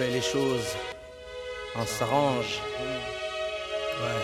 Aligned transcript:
fait 0.00 0.10
les 0.10 0.22
choses, 0.22 0.70
on 1.76 1.84
s'arrange. 1.84 2.52
Ouais. 4.02 4.22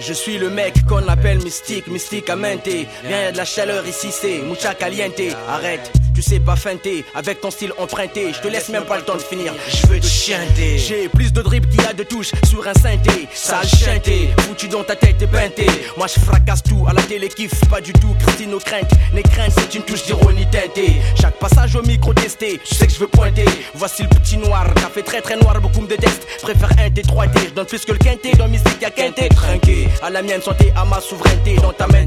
Je 0.00 0.12
suis 0.12 0.38
le 0.38 0.48
mec 0.48 0.74
qu'on 0.88 1.06
appelle 1.06 1.38
mystique, 1.42 1.86
mystique 1.86 2.30
à 2.30 2.36
mainté. 2.36 2.88
Viens, 3.04 3.32
de 3.32 3.36
la 3.36 3.44
chaleur 3.44 3.86
ici, 3.86 4.08
c'est 4.10 4.38
mucha 4.38 4.74
caliente. 4.74 5.20
Arrête, 5.48 5.92
tu 6.14 6.22
sais 6.22 6.40
pas 6.40 6.56
feinter, 6.56 7.04
avec 7.14 7.40
ton 7.40 7.50
style 7.50 7.72
emprunté. 7.78 8.32
Je 8.32 8.40
te 8.40 8.48
laisse 8.48 8.68
même 8.68 8.84
pas 8.84 8.96
le 8.96 9.02
temps 9.02 9.16
de 9.16 9.22
finir, 9.22 9.52
je 9.68 9.86
veux 9.86 10.00
te 10.00 10.06
chanter. 10.06 10.78
J'ai 10.78 11.08
plus 11.08 11.32
de 11.32 11.42
drip 11.42 11.68
qu'il 11.68 11.82
y 11.82 11.86
a 11.86 11.92
de 11.92 12.04
touches 12.04 12.32
sur 12.46 12.66
un 12.66 12.74
synthé. 12.74 13.28
Sale 13.34 13.66
chanté, 13.66 14.30
foutu 14.40 14.68
dans 14.68 14.84
ta 14.84 14.96
tête 14.96 15.20
et 15.20 15.26
peinté. 15.26 15.66
Moi 15.96 16.06
je 16.06 16.20
fracasse 16.20 16.62
tout, 16.62 16.84
à 16.88 16.92
la 16.92 17.02
télé 17.02 17.28
kiffe 17.28 17.60
pas 17.68 17.80
du 17.80 17.92
tout. 17.92 18.14
Christine 18.24 18.50
nos 18.50 18.60
craintes, 18.60 18.90
les 19.12 19.22
craintes 19.22 19.52
c'est 19.56 19.74
une 19.74 19.82
touche 19.82 20.04
d'ironie 20.04 20.46
teintée. 20.50 20.96
Chaque 21.20 21.38
passage 21.38 21.74
au 21.76 21.82
micro 21.82 22.14
testé, 22.14 22.60
tu 22.64 22.74
sais 22.74 22.86
que 22.86 22.92
je 22.92 22.98
veux 22.98 23.08
pointer. 23.08 23.44
Voici 23.74 24.02
le 24.02 24.08
petit 24.08 24.36
noir, 24.36 24.72
café 24.74 25.02
très 25.02 25.20
très 25.20 25.36
noir, 25.36 25.60
beaucoup 25.60 25.80
me 25.80 25.88
détestent. 25.88 26.26
Préfère 26.42 26.70
un 26.78 26.88
T3T, 26.88 27.48
je 27.48 27.54
donne 27.54 27.66
plus 27.66 27.84
que 27.84 27.92
le 27.92 27.98
quinté. 27.98 28.32
Dans 28.32 28.48
mystique 28.48 28.80
y'a 28.80 28.90
quinté, 28.90 29.28
trinqué. 29.30 29.88
À 30.02 30.10
la 30.10 30.22
mienne 30.22 30.42
santé, 30.42 30.72
à 30.76 30.84
ma 30.84 31.00
souveraineté, 31.00 31.56
dans 31.56 31.72
ta 31.72 31.86
mente. 31.86 32.04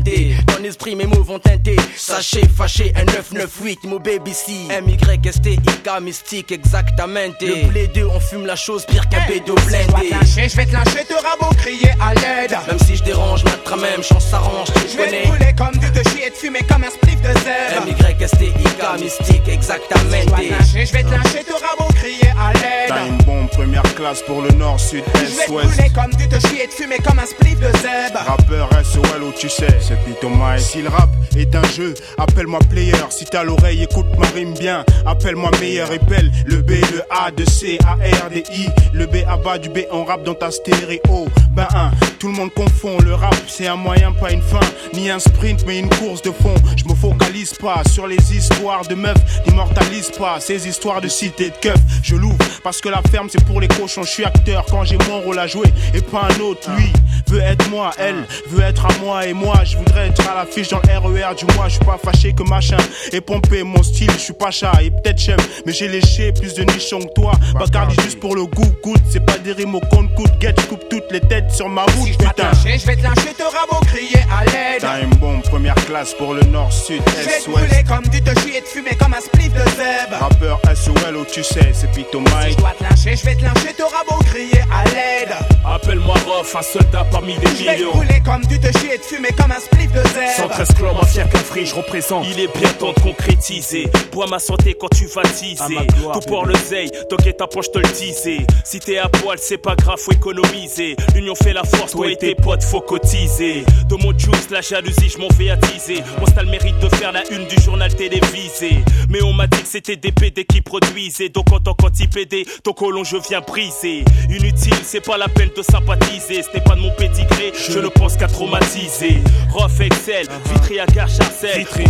Ton 0.47 0.63
esprit, 0.63 0.95
mes 0.95 1.05
mots 1.05 1.23
vont 1.23 1.39
teinter. 1.39 1.75
Sachez, 1.95 2.47
fâché, 2.47 2.93
un 2.95 3.03
998, 3.05 3.79
baby 3.99 4.33
C. 4.33 4.51
M-Y-S-T-I-K, 4.69 6.01
mystique, 6.01 6.51
exactement. 6.51 7.31
Le 7.41 7.67
blé 7.67 7.87
2, 7.87 8.05
on 8.05 8.19
fume 8.19 8.45
la 8.45 8.55
chose 8.55 8.85
pire 8.85 9.07
qu'un 9.09 9.25
bédo 9.27 9.55
blindé. 9.67 10.09
Je 10.23 10.55
vais 10.55 10.65
te 10.65 10.73
lâcher, 10.73 11.05
te 11.05 11.13
rabot, 11.13 11.55
crier 11.57 11.91
à 11.99 12.13
l'aide. 12.13 12.57
Même 12.67 12.79
si 12.79 12.95
je 12.95 13.03
dérange, 13.03 13.43
ma 13.43 13.75
même 13.75 14.03
chance 14.03 14.27
s'arrange, 14.27 14.67
Je 14.91 14.97
vais 14.97 15.23
te 15.23 15.27
brûler 15.27 15.53
comme 15.57 15.75
du 15.77 15.91
te 15.91 16.09
chier 16.09 16.27
et 16.27 16.31
te 16.31 16.37
fumer 16.37 16.63
comme 16.63 16.83
un 16.83 16.89
spliff 16.89 17.21
de 17.21 17.33
zèbre. 17.39 17.87
M-Y-S-T-I-K, 17.87 19.01
mystique, 19.01 19.47
exactement. 19.47 20.01
Je 20.01 20.91
vais 20.91 21.03
te 21.03 21.09
lâcher, 21.09 21.43
te 21.43 21.53
rabot, 21.53 21.93
crier 21.95 22.31
à 22.39 22.53
l'aide. 22.53 22.89
T'as 22.89 23.07
une 23.07 23.17
bombe 23.19 23.49
première 23.49 23.95
classe 23.95 24.21
pour 24.21 24.41
le 24.41 24.51
nord, 24.51 24.79
sud, 24.79 25.03
est, 25.15 25.19
ouest. 25.19 25.29
Je 25.29 25.37
vais 25.37 25.45
te 25.45 25.67
brûler 25.67 25.89
comme 25.93 26.13
du 26.13 26.27
te 26.27 26.47
chier 26.47 26.63
et 26.63 26.67
te 26.67 26.73
fumer 26.73 26.97
comme 26.97 27.19
un 27.19 27.25
spliff 27.25 27.59
de 27.59 27.71
zèbre. 27.77 28.19
Rappeur 28.25 28.69
SOL 28.83 29.27
tu 29.37 29.49
sais, 29.49 29.67
c'est 29.81 29.97
Pitomai. 30.03 30.59
Si 30.59 30.81
le 30.81 30.89
rap 30.89 31.09
est 31.35 31.53
un 31.55 31.63
jeu, 31.67 31.93
appelle-moi 32.17 32.59
player. 32.69 32.93
Si 33.09 33.25
t'as 33.25 33.43
l'oreille, 33.43 33.86
écoute 33.89 34.07
ma 34.17 34.27
rime 34.27 34.53
bien. 34.53 34.83
Appelle-moi 35.05 35.51
meilleur 35.59 35.91
et 35.91 35.99
belle. 35.99 36.31
Le 36.45 36.61
B, 36.61 36.71
le 36.71 37.01
A, 37.09 37.31
de 37.31 37.49
C, 37.49 37.77
A, 37.85 37.93
R, 37.93 38.29
D, 38.29 38.43
I. 38.51 38.67
Le 38.93 39.05
B 39.05 39.17
à 39.27 39.37
bas 39.37 39.57
du 39.57 39.69
B, 39.69 39.79
on 39.91 40.03
rap 40.03 40.23
dans 40.23 40.33
ta 40.33 40.51
stéréo. 40.51 41.27
Ben 41.51 41.67
1, 41.73 41.91
tout 42.19 42.27
le 42.27 42.33
monde 42.33 42.53
confond. 42.53 42.97
Le 43.03 43.13
rap, 43.13 43.35
c'est 43.47 43.67
un 43.67 43.75
moyen, 43.75 44.11
pas 44.11 44.31
une 44.31 44.41
fin. 44.41 44.59
Ni 44.93 45.09
un 45.09 45.19
sprint, 45.19 45.63
mais 45.65 45.79
une 45.79 45.89
course 45.89 46.21
de 46.21 46.31
fond. 46.31 46.55
Je 46.75 46.85
me 46.85 46.95
focalise 46.95 47.53
pas 47.53 47.81
sur 47.91 48.07
les 48.07 48.35
histoires 48.35 48.85
de 48.87 48.95
meufs. 48.95 49.17
N'immortalise 49.47 50.11
pas 50.11 50.39
ces 50.39 50.67
histoires 50.67 51.01
de 51.01 51.07
cité 51.07 51.49
de 51.49 51.55
keuf. 51.61 51.79
Je 52.03 52.15
l'ouvre 52.15 52.37
parce 52.63 52.81
que 52.81 52.89
la 52.89 53.01
ferme, 53.11 53.27
c'est 53.31 53.43
pour 53.45 53.61
les 53.61 53.67
cochons. 53.67 54.03
Je 54.03 54.09
suis 54.09 54.25
acteur 54.25 54.65
quand 54.69 54.83
j'ai 54.83 54.97
mon 55.09 55.21
rôle 55.21 55.39
à 55.39 55.47
jouer 55.47 55.71
et 55.93 56.01
pas 56.01 56.27
un 56.29 56.39
autre. 56.41 56.69
Lui 56.75 56.91
veut 57.27 57.41
être 57.41 57.69
moi, 57.69 57.91
elle 57.97 58.25
veut 58.49 58.63
être 58.63 58.85
à 58.85 58.89
moi 58.99 59.25
et 59.25 59.33
moi. 59.33 59.63
Je 59.63 59.77
voudrais 59.77 60.07
être 60.07 60.27
à 60.29 60.35
l'affiche 60.35 60.69
dans 60.69 60.79
le 60.79 60.97
RER 60.99 61.35
du 61.35 61.45
mois. 61.55 61.67
Je 61.67 61.75
suis 61.75 61.85
pas 61.85 61.99
fâché 62.03 62.33
que 62.33 62.43
machin 62.43 62.77
et 63.11 63.21
pompé 63.21 63.63
mon 63.77 63.83
style. 63.83 64.11
Je 64.11 64.17
suis 64.17 64.33
pas 64.33 64.51
chat 64.51 64.71
et 64.81 64.89
peut-être 64.91 65.19
j'aime, 65.19 65.39
mais 65.65 65.71
j'ai 65.73 65.87
léché 65.87 66.31
plus 66.33 66.53
de 66.53 66.63
nichons 66.73 66.99
que 66.99 67.13
toi. 67.13 67.31
Bacardi 67.53 67.95
juste 68.03 68.19
pour 68.19 68.35
le 68.35 68.45
goût, 68.45 68.71
goûte. 68.83 69.01
C'est 69.09 69.25
pas 69.25 69.37
des 69.37 69.53
rimes 69.53 69.75
au 69.75 69.79
compte 69.79 70.13
coûte. 70.15 70.31
Get, 70.41 70.53
coupe 70.69 70.87
toutes 70.89 71.11
les 71.11 71.21
têtes 71.21 71.51
sur 71.51 71.69
ma 71.69 71.83
route, 71.83 72.07
Si 72.07 72.17
putain. 72.17 72.51
je 72.63 72.85
vais 72.85 72.95
te 72.95 73.03
lâcher, 73.03 73.33
te 73.37 73.43
rabot, 73.43 73.85
crier 73.87 74.23
à 74.31 74.43
l'aide. 74.45 74.81
T'as 74.81 75.01
une 75.01 75.15
bombe 75.15 75.41
première 75.43 75.75
classe 75.75 76.13
pour 76.13 76.33
le 76.33 76.41
nord, 76.43 76.71
sud, 76.71 77.01
Je 77.07 77.25
vais 77.29 77.37
est, 77.37 77.43
te 77.45 77.49
ouest. 77.49 77.67
brûler 77.67 77.83
comme 77.87 78.05
du 78.07 78.21
te 78.21 78.39
chier 78.41 78.57
et 78.57 78.61
te 78.61 78.67
fumer 78.67 78.95
comme 78.99 79.13
un 79.13 79.21
spliff 79.21 79.53
de 79.53 79.59
zèbre. 79.71 80.17
Rappeur 80.19 80.59
SOL 80.75 81.15
ou 81.17 81.25
tu 81.25 81.43
sais, 81.43 81.71
c'est 81.73 81.91
Pito 81.91 82.21
Si 82.25 82.33
Mike. 82.33 82.51
je 82.51 82.57
dois 82.57 82.73
te 82.77 82.83
lâcher, 82.83 83.15
je 83.15 83.25
vais 83.25 83.35
te 83.35 83.43
lâcher, 83.43 83.73
te 83.75 83.83
rabot, 83.83 84.23
crier 84.25 84.61
à 84.73 84.83
l'aide. 84.85 85.35
Appelle-moi 85.65 86.15
Rof, 86.27 86.55
un 86.55 86.61
soldat 86.61 87.05
parmi 87.11 87.35
des 87.37 87.47
Je 87.47 87.63
vais 87.63 87.75
te 87.75 87.79
millions. 87.79 87.91
brûler 87.93 88.21
comme 88.25 88.45
du 88.45 88.59
te 88.59 88.77
chier 88.79 88.95
et 88.95 88.99
te 88.99 89.05
fumer 89.05 89.29
comme 89.37 89.51
un 89.51 89.59
spliff 89.59 89.91
de 89.91 90.01
zèbre. 90.09 90.37
113 90.37 90.67
clans, 90.77 90.93
mafia 90.93 91.23
qu'un 91.25 91.39
je 91.65 91.73
représente. 91.75 92.25
Il 92.29 92.39
est 92.39 92.57
bien 92.57 92.69
temps 92.79 92.93
de 92.93 92.99
concrétiser. 93.01 93.66
Bois 94.11 94.27
ma 94.27 94.39
santé 94.39 94.75
quand 94.79 94.87
tu 94.95 95.07
vas 95.07 95.23
teaser. 95.23 95.87
Tout 96.13 96.19
pour 96.27 96.45
le 96.45 96.55
zeille, 96.55 96.89
t'inquiète 97.09 97.37
ta 97.37 97.47
poche 97.47 97.71
te 97.71 97.79
le 97.79 97.87
disais. 97.93 98.45
Si 98.63 98.79
t'es 98.79 98.97
à 98.97 99.09
poil, 99.09 99.37
c'est 99.41 99.57
pas 99.57 99.75
grave, 99.75 99.99
faut 99.99 100.11
économiser. 100.11 100.95
L'union 101.15 101.35
fait 101.35 101.53
la 101.53 101.63
force, 101.63 101.91
toi 101.91 102.09
et 102.09 102.15
tes 102.15 102.35
potes, 102.35 102.63
faut 102.63 102.81
cotiser. 102.81 103.65
De 103.89 103.95
mon 103.95 104.17
juice, 104.17 104.49
la 104.51 104.61
jalousie, 104.61 105.09
je 105.09 105.17
m'en 105.17 105.27
vais 105.29 105.49
attiser. 105.49 106.01
Mon 106.19 106.25
style 106.25 106.49
mérite 106.49 106.79
de 106.79 106.89
faire 106.95 107.11
la 107.11 107.23
une 107.29 107.45
du 107.47 107.61
journal 107.61 107.93
télévisé. 107.93 108.83
Mais 109.09 109.21
on 109.21 109.33
m'a 109.33 109.47
dit 109.47 109.61
que 109.61 109.67
c'était 109.67 109.97
des 109.97 110.11
PD 110.11 110.45
qui 110.45 110.61
produisaient. 110.61 111.29
Donc 111.29 111.51
en 111.51 111.59
tant 111.59 111.73
qu'anti-PD, 111.73 112.45
ton 112.63 112.73
colon 112.73 113.03
je 113.03 113.17
viens 113.27 113.41
briser. 113.41 114.03
Inutile, 114.29 114.75
c'est 114.83 115.05
pas 115.05 115.17
la 115.17 115.27
peine 115.27 115.49
de 115.55 115.61
sympathiser. 115.61 116.43
Ce 116.43 116.55
n'est 116.55 116.63
pas 116.63 116.75
de 116.75 116.81
mon 116.81 116.91
pédigré, 116.91 117.51
je 117.69 117.79
ne 117.79 117.87
pense 117.89 118.15
qu'à 118.17 118.27
traumatiser. 118.27 119.17
Rof 119.51 119.79
Excel, 119.79 120.27
Vitry 120.51 120.79
à. 120.79 120.85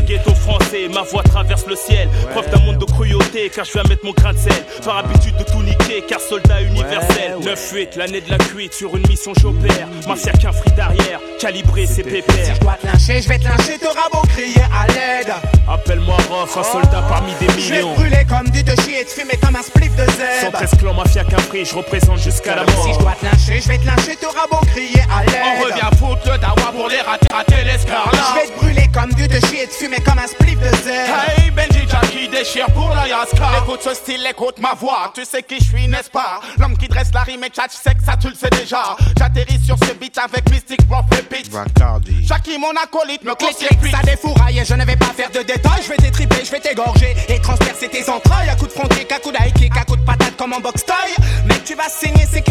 Ghetto 0.07 0.33
français, 0.33 0.87
ma 0.93 1.01
voix 1.01 1.23
traverse 1.23 1.66
le 1.67 1.75
ciel. 1.75 2.09
Preuve 2.31 2.49
d'un 2.49 2.59
monde 2.65 2.77
de 2.77 2.85
cruauté, 2.85 3.49
car 3.53 3.65
je 3.65 3.71
viens 3.73 3.83
mettre 3.83 4.05
mon 4.05 4.11
grain 4.13 4.33
de 4.33 4.37
sel. 4.37 4.63
Par 4.83 4.97
habitude 4.97 5.35
de 5.37 5.43
tout 5.43 5.61
niquer, 5.63 6.03
car 6.07 6.19
soldat 6.19 6.61
universel. 6.61 7.35
9-8, 7.41 7.97
l'année 7.97 8.21
de 8.21 8.29
la 8.29 8.37
cuite, 8.37 8.73
sur 8.73 8.95
une 8.95 9.07
mission 9.07 9.33
j'opère. 9.41 9.87
Mafia 10.07 10.31
qu'un 10.33 10.51
free 10.51 10.71
derrière, 10.71 11.19
calibré 11.39 11.85
c'est 11.85 11.95
Si 12.03 12.03
pépère. 12.03 12.55
je 12.55 12.59
dois 12.61 12.77
te 12.81 12.85
lâcher, 12.87 13.21
je 13.21 13.27
vais 13.29 13.39
te 13.39 13.43
lâcher, 13.45 13.77
te 13.79 13.87
rabot, 13.87 14.25
crier 14.29 14.61
à 14.73 14.87
l'aide. 14.87 15.33
Appelle-moi 15.69 16.17
Rof, 16.29 16.57
un 16.57 16.63
soldat 16.63 17.03
parmi 17.09 17.31
des 17.39 17.47
Je 17.47 17.51
vais 17.51 17.79
te 17.79 17.83
millions. 17.83 17.93
brûler 17.95 18.25
comme 18.27 18.49
du 18.49 18.63
te 18.63 18.81
chier 18.81 19.01
et 19.01 19.05
te 19.05 19.09
fumer 19.11 19.37
comme 19.41 19.55
un 19.55 19.61
spliff 19.63 19.95
de 19.95 20.05
zèbre. 20.11 20.57
113 20.59 20.71
clans, 20.79 20.93
mafia 20.93 21.23
qu'un 21.23 21.37
je 21.63 21.75
représente 21.75 22.19
jusqu'à 22.19 22.55
la 22.55 22.65
Si 22.65 22.71
je 22.71 22.77
mort. 22.77 22.97
dois 22.99 23.15
te 23.19 23.25
lâcher, 23.25 23.61
je 23.61 23.67
vais 23.67 23.77
te 23.77 23.85
lâcher, 23.85 24.15
te 24.15 24.25
rabot, 24.25 24.65
crier 24.67 25.01
à 25.13 25.23
l'aide. 25.25 25.41
On 25.59 25.63
revient 25.63 25.97
foutre 25.97 26.31
le 26.31 26.37
dawa 26.37 26.71
pour 26.75 26.87
les 26.89 27.01
rater, 27.01 27.27
rater 27.33 27.63
l'escarlat. 27.65 28.11
Je 28.35 28.39
vais 28.41 28.47
te 28.47 28.59
brûler 28.59 28.89
comme 28.93 29.13
du 29.13 29.27
te 29.27 29.45
chier 29.47 29.63
et 29.63 29.67
te 29.67 29.73
fumer 29.73 29.99
comme 30.05 30.19
un 30.19 30.27
spliff 30.27 30.59
de 30.59 30.69
zèbre. 30.83 31.13
Benji 31.57 31.87
Jackie 31.89 32.27
déchire 32.29 32.67
pour 32.67 32.89
la 32.93 33.07
Yaska 33.07 33.47
Écoute 33.63 33.81
ce 33.81 33.95
style, 33.95 34.25
écoute 34.29 34.59
ma 34.59 34.75
voix 34.75 35.11
Tu 35.15 35.25
sais 35.25 35.41
qui 35.41 35.57
je 35.59 35.63
suis 35.63 35.87
n'est-ce 35.87 36.09
pas? 36.11 36.39
L'homme 36.59 36.77
qui 36.77 36.87
dresse 36.87 37.11
la 37.13 37.21
rime 37.21 37.43
et 37.43 37.49
tchatch 37.49 37.71
sec 37.71 37.97
ça 38.05 38.15
tu 38.15 38.29
le 38.29 38.35
sais 38.35 38.49
déjà 38.51 38.95
J'atterris 39.17 39.59
sur 39.65 39.75
ce 39.79 39.93
beat 39.95 40.15
avec 40.19 40.47
Mystic 40.51 40.87
Prof 40.87 41.05
et 41.11 41.49
Bacardi. 41.49 42.25
Jackie 42.25 42.57
mon 42.57 42.71
acolyte 42.71 43.23
me 43.23 43.33
conseille 43.33 43.67
clic, 43.79 43.95
ça 43.95 44.01
défouraille, 44.03 44.61
je 44.65 44.73
ne 44.73 44.85
vais 44.85 44.95
pas 44.95 45.07
faire 45.07 45.29
de 45.31 45.39
détails. 45.39 45.81
Je 45.83 45.89
vais 45.89 45.97
t'étriper, 45.97 46.43
je 46.43 46.51
vais 46.51 46.59
t'égorger 46.59 47.15
et 47.27 47.39
transpercer 47.39 47.87
tes 47.89 48.09
entrailles. 48.09 48.49
À 48.49 48.55
coup 48.55 48.65
de 48.67 48.71
front 48.71 48.87
kick, 48.87 49.11
à 49.11 49.19
coup 49.19 49.31
d'high 49.31 49.53
kick, 49.53 49.75
à 49.77 49.83
coup 49.83 49.95
de 49.95 50.05
patate 50.05 50.35
comme 50.37 50.53
en 50.53 50.59
box 50.59 50.85
taille. 50.85 51.15
Mec, 51.47 51.63
tu 51.63 51.75
vas 51.75 51.89
saigner, 51.89 52.25
c'est 52.31 52.41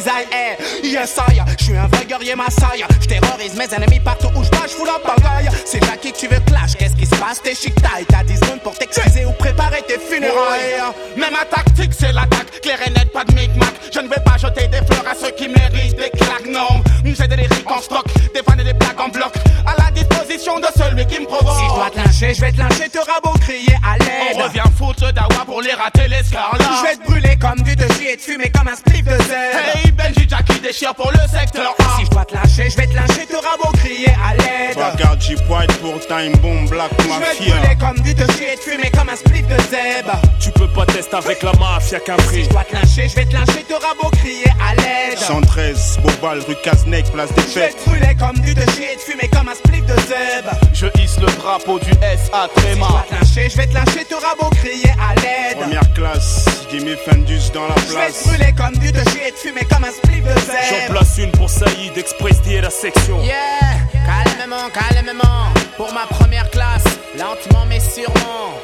qui 0.00 0.08
cisaille. 0.08 0.26
Eh, 0.32 0.86
yes, 0.86 1.16
I, 1.28 1.40
je 1.58 1.64
suis 1.64 1.76
un 1.76 1.86
vrai 1.86 2.04
guerrier 2.04 2.34
Maasai. 2.34 2.84
Je 3.00 3.06
terrorise 3.06 3.54
mes 3.54 3.72
ennemis 3.74 4.00
partout 4.00 4.28
où 4.34 4.42
je 4.42 4.48
passe, 4.48 4.72
je 4.72 4.76
fous 4.76 4.84
la 4.84 4.98
pagaille. 4.98 5.48
C'est 5.64 5.84
Jackie 5.84 6.12
que 6.12 6.18
tu 6.18 6.28
veux 6.28 6.40
clash, 6.40 6.76
qu'est-ce 6.76 6.96
qui 6.96 7.06
se 7.06 7.14
passe? 7.16 7.42
T'es 7.42 7.54
chic 7.54 7.74
taille, 7.76 8.04
t'as 8.08 8.24
10 8.24 8.36
secondes 8.36 8.60
pour 8.62 8.76
t'excuser 8.76 9.24
ou 9.26 9.32
préparer 9.32 9.82
tes 9.86 9.98
funérailles. 9.98 10.80
Mais 11.16 11.30
ma 11.30 11.44
tactique 11.44 11.92
c'est 11.98 12.12
l'attaque 12.12 12.60
Claire 12.62 12.80
et 12.86 12.90
nette, 12.90 13.12
pas 13.12 13.24
de 13.24 13.34
micmac 13.34 13.72
Je 13.92 14.00
ne 14.00 14.08
vais 14.08 14.20
pas 14.24 14.36
jeter 14.36 14.68
des 14.68 14.84
fleurs 14.86 15.04
à 15.10 15.14
ceux 15.14 15.30
qui 15.32 15.48
méritent 15.48 15.96
des 15.96 16.10
claques 16.10 16.46
Non, 16.48 16.82
j'ai 17.04 17.26
des 17.26 17.36
lyriques 17.36 17.70
en 17.70 17.80
stock 17.80 18.06
Des 18.34 18.42
vannes 18.46 18.60
et 18.60 18.64
des 18.64 18.72
blagues 18.74 19.00
en 19.00 19.08
bloc 19.08 19.32
À 19.66 19.74
la 19.82 19.90
disposition 20.30 20.60
de 20.60 20.66
celui 20.76 21.06
qui 21.06 21.20
me 21.20 21.26
provoque 21.26 21.56
Si 21.58 21.64
je 21.68 21.74
dois 21.74 21.90
te 21.90 21.96
lyncher, 21.96 22.34
je 22.34 22.40
vais 22.40 22.52
te 22.52 22.58
lyncher, 22.58 22.88
te 22.88 22.98
rabot, 22.98 23.38
crier 23.40 23.74
à 23.84 23.98
l'aide. 23.98 24.36
On 24.36 24.44
revient 24.44 24.62
foutre 24.78 25.12
dawa 25.12 25.44
pour 25.44 25.60
les 25.62 25.72
rater 25.72 26.08
l'escarlat 26.08 26.58
Je 26.58 26.86
vais 26.88 26.96
te 26.96 27.04
brûler 27.10 27.36
comme 27.36 27.60
du 27.62 27.72
chier 27.96 28.12
et 28.12 28.16
te 28.16 28.22
fumer 28.22 28.50
comme 28.50 28.68
un 28.68 28.76
spliff 28.76 29.04
de 29.04 29.16
zèbre. 29.24 29.76
Hey 29.84 29.90
Benji 29.92 30.26
Jackie 30.28 30.60
déchire 30.60 30.94
pour 30.94 31.10
le 31.10 31.18
secteur 31.28 31.74
A 31.78 31.96
Si 31.98 32.04
je 32.04 32.10
dois 32.10 32.24
te 32.24 32.34
lyncher, 32.34 32.70
je 32.70 32.76
vais 32.76 32.86
te 32.86 32.94
lyncher, 32.94 33.26
te 33.26 33.36
rabot, 33.36 33.72
crier 33.78 34.08
à 34.24 34.34
l'aide. 34.34 34.76
Bacardi 34.76 35.34
White 35.48 35.72
pour 35.80 35.98
Time 36.06 36.32
Bomb 36.40 36.68
Black 36.68 36.90
Je 36.98 37.04
vais 37.04 37.14
te 37.14 37.20
Mafia. 37.20 37.54
brûler 37.56 37.76
comme 37.80 37.98
du 38.00 38.10
chier 38.34 38.52
et 38.52 38.56
te 38.56 38.60
fumer 38.62 38.90
comme 38.90 39.08
un 39.08 39.16
spliff 39.16 39.46
de 39.46 39.56
zèbre. 39.70 40.16
Tu 40.40 40.50
peux 40.52 40.68
pas 40.68 40.86
tester 40.86 41.16
avec 41.16 41.42
la 41.42 41.52
mafia 41.54 41.98
qu'un 42.00 42.16
Si 42.30 42.44
je 42.44 42.48
dois 42.50 42.64
te 42.64 42.74
lyncher, 42.74 43.08
je 43.08 43.14
vais 43.16 43.24
te 43.26 43.32
lyncher, 43.32 43.64
te 43.68 43.74
rabot, 43.74 44.10
crier 44.16 44.46
à 44.60 44.74
l'aide. 44.76 45.18
113, 45.18 45.98
Bobal, 46.02 46.40
rue 46.46 46.54
Cazenec, 46.62 47.10
place 47.12 47.32
des 47.34 47.42
Je 47.42 47.58
vais 47.58 47.66
fêtes. 47.68 47.76
te 47.84 47.88
brûler 47.90 48.14
comme 48.18 48.38
du 48.38 48.52
chier 48.72 48.92
et 48.92 48.96
te 48.96 49.02
fumer 49.02 49.28
comme 49.28 49.48
un 49.48 49.54
spliff 49.54 49.84
de 49.86 49.94
Je 50.72 50.86
hisse 51.00 51.18
le 51.18 51.26
drapeau 51.38 51.78
du 51.78 51.90
SA 51.92 52.48
Si 52.56 52.70
je 52.70 52.78
dois 52.78 53.04
te 53.08 53.14
lyncher, 53.14 53.50
je 53.50 53.56
vais 53.56 53.66
te 53.66 53.74
lyncher, 53.74 54.04
te 54.04 54.14
rabot, 54.14 54.50
crier 54.50 54.90
à 55.00 55.14
l'aide. 55.16 55.58
Première 55.58 55.92
classe, 55.92 56.44
Jimmy 56.70 56.94
Fendus 57.04 57.50
dans 57.52 57.66
la 57.68 57.74
Je 57.76 57.88
vais 57.88 57.94
place. 57.94 58.26
brûler 58.26 58.52
comme 58.56 58.76
du 58.78 58.88
et 58.88 58.92
te 58.92 59.38
fumer 59.38 59.64
comme 59.70 59.84
un 59.84 59.90
spliff 59.92 60.24
de 60.24 60.30
J'en 60.30 60.92
place 60.94 61.18
une 61.18 61.30
pour 61.32 61.50
Saïd, 61.50 61.96
Express 61.96 62.40
D 62.42 62.54
et 62.54 62.60
la 62.60 62.70
section 62.70 63.22
Yeah, 63.22 63.34
calmement, 63.92 64.68
calmement. 64.72 65.52
Pour 65.76 65.92
ma 65.92 66.06
première 66.06 66.48
classe, 66.50 66.84
lentement 67.18 67.64
mais 67.68 67.80
sûrement. 67.80 68.54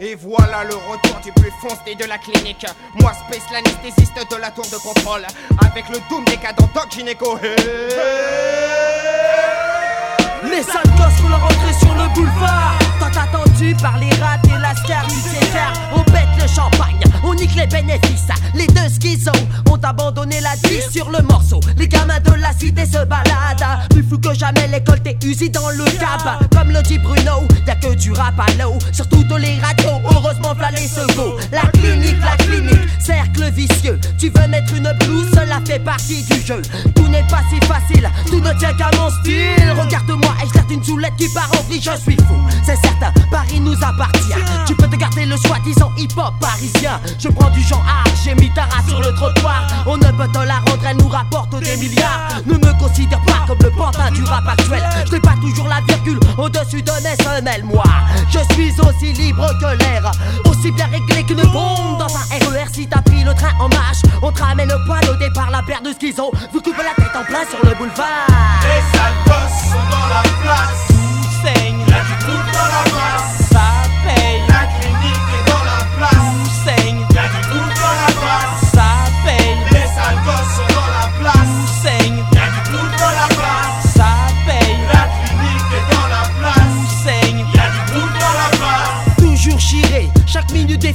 Et 0.00 0.14
voilà 0.14 0.64
le 0.64 0.74
retour 0.74 1.20
du 1.24 1.32
plus 1.32 1.52
foncé 1.60 1.94
de 1.94 2.04
la 2.04 2.18
clinique. 2.18 2.66
Moi, 3.00 3.12
Space, 3.12 3.50
l'anesthésiste 3.52 4.30
de 4.30 4.36
la 4.36 4.50
tour 4.50 4.66
de 4.66 4.76
contrôle. 4.76 5.26
Avec 5.64 5.88
le 5.88 5.98
doom 6.10 6.24
cadres 6.24 6.68
Doc 6.74 6.90
Gynéco. 6.90 7.38
Les 10.44 10.62
sales 10.62 10.82
gosses 10.96 11.20
font 11.20 11.28
leur 11.28 11.44
entrée 11.44 11.72
sur 11.80 11.94
le 11.94 12.14
boulevard. 12.14 12.78
Déçu 13.58 13.74
par 13.82 13.98
les 13.98 14.10
rats 14.20 14.38
et 14.44 14.60
la 14.60 14.74
César, 14.74 15.72
on 15.94 16.02
pète 16.04 16.28
le 16.40 16.46
champagne, 16.46 16.95
les 17.56 17.66
bénéfices. 17.66 18.28
Les 18.54 18.66
deux 18.66 18.88
schizos 18.88 19.30
ont 19.70 19.78
abandonné 19.82 20.40
la 20.40 20.56
10 20.68 20.90
sur 20.90 21.10
le 21.10 21.22
morceau. 21.22 21.60
Les 21.76 21.88
gamins 21.88 22.20
de 22.20 22.32
la 22.34 22.52
cité 22.52 22.86
se 22.86 23.04
baladent. 23.04 23.88
Plus 23.90 24.02
fou 24.02 24.18
que 24.18 24.34
jamais, 24.34 24.68
l'école 24.68 25.00
t'est 25.00 25.18
usée 25.24 25.48
dans 25.48 25.68
le 25.70 25.84
cab. 25.84 26.48
Comme 26.52 26.70
le 26.70 26.82
dit 26.82 26.98
Bruno, 26.98 27.46
y'a 27.66 27.74
que 27.76 27.94
du 27.94 28.12
rap 28.12 28.38
à 28.38 28.62
l'eau. 28.62 28.78
Sur 28.92 29.08
toutes 29.08 29.30
les 29.38 29.58
radios, 29.60 30.00
heureusement, 30.10 30.54
v'là 30.54 30.70
les 30.70 30.88
secours. 30.88 31.36
La 31.52 31.62
clinique, 31.72 32.16
la 32.20 32.36
clinique, 32.44 32.88
cercle 32.98 33.50
vicieux. 33.52 33.98
Tu 34.18 34.30
veux 34.30 34.48
mettre 34.48 34.74
une 34.74 34.92
blouse, 35.00 35.30
cela 35.34 35.60
fait 35.64 35.78
partie 35.78 36.22
du 36.24 36.40
jeu. 36.40 36.62
Tout 36.94 37.08
n'est 37.08 37.26
pas 37.28 37.42
si 37.50 37.58
facile, 37.66 38.08
tout 38.26 38.40
ne 38.40 38.52
tient 38.58 38.74
qu'à 38.74 38.90
mon 38.96 39.10
style. 39.10 39.74
Regarde-moi, 39.78 40.34
je 40.42 40.74
une 40.74 40.84
soulette 40.84 41.14
qui 41.16 41.28
part 41.28 41.50
en 41.52 41.72
je 41.72 42.00
suis 42.00 42.16
fou. 42.16 42.36
C'est 42.64 42.76
certain, 42.76 43.12
Paris 43.30 43.60
nous 43.60 43.76
appartient. 43.82 44.34
Tu 44.66 44.74
peux 44.74 44.88
te 44.88 44.96
garder 44.96 45.26
le 45.26 45.36
soi-disant 45.36 45.92
hip-hop 45.96 46.34
parisien. 46.40 47.00
Prends 47.32 47.50
du 47.50 47.60
genre 47.62 47.84
art, 47.86 48.12
j'ai 48.24 48.34
mis 48.34 48.52
ta 48.54 48.62
race 48.62 48.86
sur 48.88 49.00
le 49.00 49.12
trottoir. 49.14 49.66
On 49.86 49.96
ne 49.96 50.10
peut 50.12 50.28
te 50.32 50.38
la 50.38 50.56
rendre, 50.56 50.86
elle 50.88 50.96
nous 50.96 51.08
rapporte 51.08 51.58
des 51.60 51.76
milliards. 51.76 52.28
Ne 52.46 52.54
me 52.54 52.78
considère 52.78 53.20
pas 53.22 53.44
comme 53.46 53.58
le 53.62 53.70
pantin 53.70 54.10
du 54.10 54.22
rap 54.24 54.46
actuel. 54.46 54.82
Je 55.10 55.16
pas 55.18 55.34
toujours 55.40 55.68
la 55.68 55.80
virgule 55.86 56.20
au-dessus 56.38 56.82
de 56.82 56.92
mes 57.02 57.16
semelles, 57.22 57.64
moi. 57.64 57.84
Je 58.30 58.38
suis 58.54 58.72
aussi 58.80 59.12
libre 59.12 59.48
que 59.60 59.76
l'air, 59.82 60.10
aussi 60.44 60.70
bien 60.72 60.86
réglé 60.86 61.22
qu'une 61.24 61.42
bombe 61.52 61.98
dans 61.98 62.14
un 62.14 62.50
RER. 62.50 62.66
Si 62.72 62.86
t'as 62.86 63.02
pris 63.02 63.24
le 63.24 63.34
train 63.34 63.52
en 63.60 63.68
marche, 63.68 64.02
on 64.22 64.30
te 64.32 64.42
ramène 64.42 64.68
le 64.68 64.84
poil 64.86 65.02
au 65.10 65.16
départ, 65.16 65.50
la 65.50 65.62
paire 65.62 65.82
de 65.82 65.92
schizo. 65.92 66.30
Vous 66.52 66.60
coupez 66.60 66.82
la 66.82 66.94
tête 67.02 67.14
en 67.16 67.24
plein 67.24 67.44
sur 67.48 67.58
le 67.64 67.74
boulevard. 67.74 68.26
Les 68.62 68.98
sales 68.98 69.12
gosses 69.26 69.70
sont 69.70 69.90
dans 69.90 70.08
la 70.08 70.22
place. 70.42 70.86
Tout 70.88 71.46
saigne, 71.46 71.80
y'a 71.80 72.02
du 72.02 72.26
dans 72.26 72.66
la 72.66 72.90
place. 72.90 73.35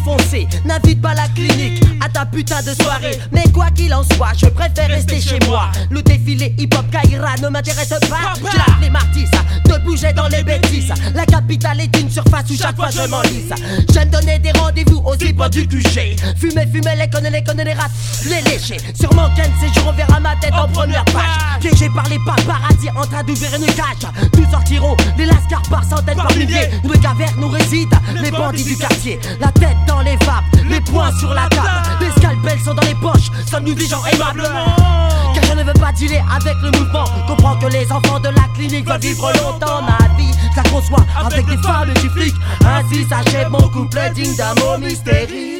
Défoncé. 0.01 0.47
N'invite 0.65 1.01
pas 1.01 1.13
la 1.13 1.27
clinique 1.29 1.80
ta 2.21 2.25
putain 2.25 2.61
de 2.61 2.73
soirée. 2.81 3.19
Mais 3.31 3.43
quoi 3.53 3.67
qu'il 3.71 3.93
en 3.93 4.03
soit, 4.03 4.33
je 4.37 4.45
préfère 4.47 4.89
rester 4.89 5.19
chez 5.19 5.39
moi. 5.47 5.71
Le 5.89 6.01
défilé 6.01 6.53
hip-hop 6.57 6.85
Kaira 6.91 7.35
ne 7.41 7.49
m'intéresse 7.49 7.89
pas. 7.89 8.33
J'ai 8.37 8.57
la 8.57 8.63
flemme 8.63 8.97
de 9.65 9.77
bouger 9.83 10.13
dans 10.13 10.27
les 10.27 10.43
bêtises. 10.43 10.93
La 11.15 11.25
capitale 11.25 11.81
est 11.81 11.99
une 11.99 12.09
surface 12.09 12.49
où 12.49 12.57
chaque 12.57 12.75
fois 12.75 12.89
je 12.91 13.07
m'enlise. 13.07 13.53
J'aime 13.93 14.09
donner 14.09 14.37
des 14.39 14.51
rendez-vous 14.51 15.01
aux 15.05 15.15
hip 15.15 15.41
du 15.51 15.67
QG. 15.67 16.15
Fumer, 16.37 16.67
fumer, 16.67 16.95
les 16.97 17.09
connes, 17.09 17.29
les 17.31 17.43
connes, 17.43 17.63
les 17.63 17.73
rats, 17.73 17.87
les 18.25 18.41
lécher. 18.41 18.77
Sûrement 18.99 19.29
qu'un 19.35 19.47
de 19.47 19.53
ces 19.59 19.79
jours 19.79 19.89
on 19.89 19.93
verra 19.93 20.19
ma 20.19 20.35
tête 20.35 20.53
en 20.53 20.67
première 20.67 21.05
page. 21.05 21.59
Piégé 21.61 21.89
par 21.95 22.07
les 22.09 22.19
paradis 22.25 22.89
en 22.95 23.05
train 23.05 23.23
d'ouvrir 23.23 23.55
une 23.55 23.65
cage. 23.65 24.11
Nous 24.37 24.49
sortirons 24.51 24.95
les 25.17 25.25
lascars 25.25 25.61
par 25.69 25.83
centaines, 25.83 26.17
par 26.17 26.35
milliers. 26.35 26.69
Une 26.83 26.99
caverne 26.99 27.43
où 27.43 27.49
résident 27.49 27.97
les 28.21 28.31
bandits 28.31 28.63
du 28.63 28.77
quartier. 28.77 29.19
La 29.39 29.51
tête 29.51 29.77
dans 29.87 30.01
les 30.01 30.17
vapes, 30.17 30.43
les 30.69 30.81
poings 30.81 31.11
sur 31.19 31.33
la 31.33 31.47
table. 31.47 32.10
Les 32.11 32.21
scalpels 32.21 32.59
sont 32.59 32.73
dans 32.73 32.87
les 32.87 32.95
poches, 32.95 33.31
sommes 33.49 33.67
gens 33.67 34.03
aimablement. 34.05 34.75
Car 35.33 35.43
je 35.43 35.53
ne 35.53 35.63
veux 35.63 35.73
pas 35.73 35.91
dealer 35.93 36.21
avec 36.33 36.55
le 36.61 36.71
mouvement. 36.77 37.05
Comprends 37.27 37.57
que 37.57 37.67
les 37.67 37.91
enfants 37.91 38.19
de 38.19 38.29
la 38.29 38.47
clinique 38.53 38.87
veulent 38.87 38.99
vivre 38.99 39.31
longtemps. 39.33 39.81
Ma 39.81 40.07
vie, 40.17 40.33
ça 40.55 40.63
conçoit 40.63 41.05
avec 41.23 41.45
des 41.45 41.57
femmes 41.57 41.89
et 41.89 41.99
du 41.99 42.09
flic. 42.09 42.35
Ainsi 42.65 43.05
s'achève 43.05 43.49
mon 43.49 43.67
couple 43.69 43.99
digne 44.13 44.35
d'un 44.35 44.53
mot 44.55 44.77
mystérieux. 44.77 45.50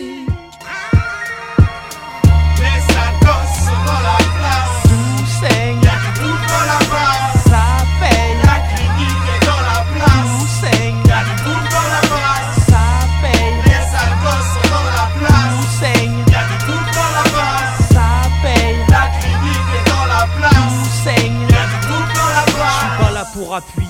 up 23.62 23.81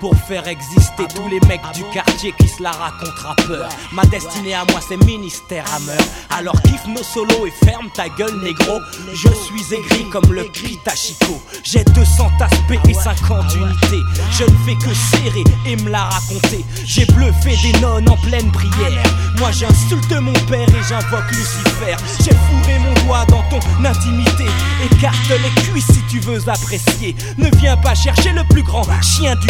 pour 0.00 0.16
faire 0.16 0.46
exister 0.48 1.04
tous 1.14 1.28
les 1.28 1.40
mecs 1.46 1.60
du 1.74 1.82
quartier 1.92 2.32
qui 2.38 2.48
se 2.48 2.62
la 2.62 2.70
racontent 2.70 3.34
peur. 3.46 3.68
Ma 3.92 4.04
destinée 4.04 4.54
à 4.54 4.64
moi 4.70 4.80
c'est 4.86 4.96
ministère 5.04 5.64
à 5.74 5.78
meurtre. 5.80 6.04
Alors 6.30 6.60
kiffe 6.62 6.86
nos 6.86 7.02
solos 7.02 7.46
et 7.46 7.66
ferme 7.66 7.88
ta 7.94 8.08
gueule 8.08 8.40
négro. 8.42 8.78
Je 9.12 9.28
suis 9.28 9.74
aigri 9.74 10.08
comme 10.10 10.32
le 10.32 10.44
Kitachiko. 10.44 11.40
J'ai 11.62 11.84
200 11.84 12.30
aspects 12.40 12.88
et 12.88 12.94
50 12.94 13.54
unités. 13.54 14.02
Je 14.32 14.44
ne 14.44 14.56
fais 14.64 14.74
que 14.76 14.94
serrer 14.94 15.44
et 15.66 15.76
me 15.76 15.90
la 15.90 16.04
raconter. 16.04 16.64
J'ai 16.84 17.04
bluffé 17.06 17.56
des 17.62 17.78
nonnes 17.80 18.08
en 18.08 18.16
pleine 18.16 18.50
prière. 18.52 19.02
Moi 19.38 19.50
j'insulte 19.52 20.12
mon 20.12 20.32
père 20.48 20.68
et 20.68 20.82
j'invoque 20.88 21.30
Lucifer. 21.30 21.96
J'ai 22.18 22.32
fourré 22.32 22.78
mon 22.78 22.94
doigt 23.04 23.24
dans 23.26 23.42
ton 23.50 23.60
intimité. 23.84 24.46
Écarte 24.84 25.16
les 25.30 25.62
cuisses 25.62 25.86
si 25.86 26.02
tu 26.08 26.20
veux 26.20 26.48
apprécier. 26.48 27.14
Ne 27.36 27.50
viens 27.58 27.76
pas 27.76 27.94
chercher 27.94 28.32
le 28.32 28.44
plus 28.44 28.62
grand 28.62 28.84
chien 29.02 29.34
du 29.36 29.49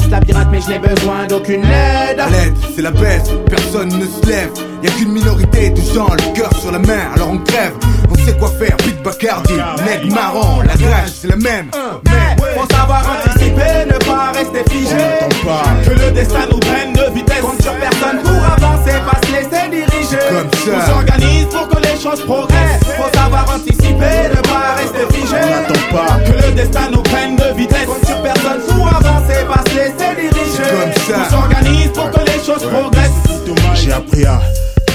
Ce 0.00 0.08
labyrinthe, 0.10 0.48
mais 0.50 0.60
je 0.60 0.68
n'ai 0.68 0.78
besoin 0.78 1.26
d'aucune 1.26 1.64
aide. 1.64 2.18
L'aide, 2.30 2.54
c'est 2.74 2.82
la 2.82 2.90
baisse, 2.90 3.30
personne 3.48 3.88
ne 3.88 4.06
se 4.06 4.26
lève. 4.26 4.50
Y 4.82 4.86
a 4.86 4.90
qu'une 4.92 5.12
minorité 5.12 5.70
de 5.70 5.80
gens, 5.94 6.08
le 6.10 6.34
cœur 6.34 6.50
sur 6.60 6.70
la 6.70 6.78
main, 6.78 7.12
alors 7.14 7.30
on 7.30 7.38
crève. 7.38 7.72
On 8.10 8.14
sait 8.24 8.36
quoi 8.38 8.50
faire, 8.58 8.76
Big 8.78 9.02
Bacardi, 9.02 9.54
nègre 9.84 10.14
marrant, 10.14 10.62
la 10.62 10.72
rage 10.72 11.10
c'est 11.20 11.28
la 11.28 11.36
même. 11.36 11.70
Mais 12.04 12.36
faut 12.54 12.66
savoir 12.74 13.02
anticiper, 13.10 13.86
ne 13.86 13.98
pas 14.04 14.32
rester 14.34 14.64
figé. 14.70 14.96
Que 15.84 15.90
le 15.90 16.10
destin 16.12 16.46
nous 16.50 16.58
prenne 16.58 16.92
de 16.92 17.14
vitesse. 17.14 17.40
Compte 17.40 17.62
sur 17.62 17.72
personne 17.74 18.18
pour 18.22 18.44
avancer, 18.44 18.92
pas 19.10 19.26
se 19.26 19.32
laisser 19.32 19.68
diriger. 19.70 20.18
Comme 20.28 20.48
On 20.52 20.80
ça. 20.80 20.86
s'organise 20.86 21.46
pour 21.46 21.68
que 21.68 21.82
les 21.82 22.00
choses 22.00 22.20
progressent. 22.24 22.84
Faut 22.96 23.18
savoir 23.18 23.46
anticiper, 23.54 24.28
ne 24.34 24.40
pas 24.42 24.74
rester 24.76 25.14
figé. 25.14 25.36
N'attends 25.36 25.96
pas. 25.96 26.20
Que 26.24 26.46
le 26.46 26.52
destin 26.52 26.90
nous 26.92 27.02
prenne 27.02 27.36
de 27.36 27.56
vitesse. 27.56 27.86
Compte 27.86 28.06
sur 28.06 28.20
personne 28.22 28.60
pour 28.68 28.86
avancer, 28.88 29.44
pas 29.52 29.62
se 29.70 29.76
laisser 29.76 29.87
diriger. 29.96 30.70
Comme 30.70 30.90
On 30.96 31.24
ça. 31.24 31.30
s'organise 31.30 31.90
pour 31.92 32.10
que 32.10 32.20
les 32.20 32.44
choses 32.44 32.62
progressent. 32.70 33.10
J'ai 33.74 33.92
appris 33.92 34.24
à 34.26 34.40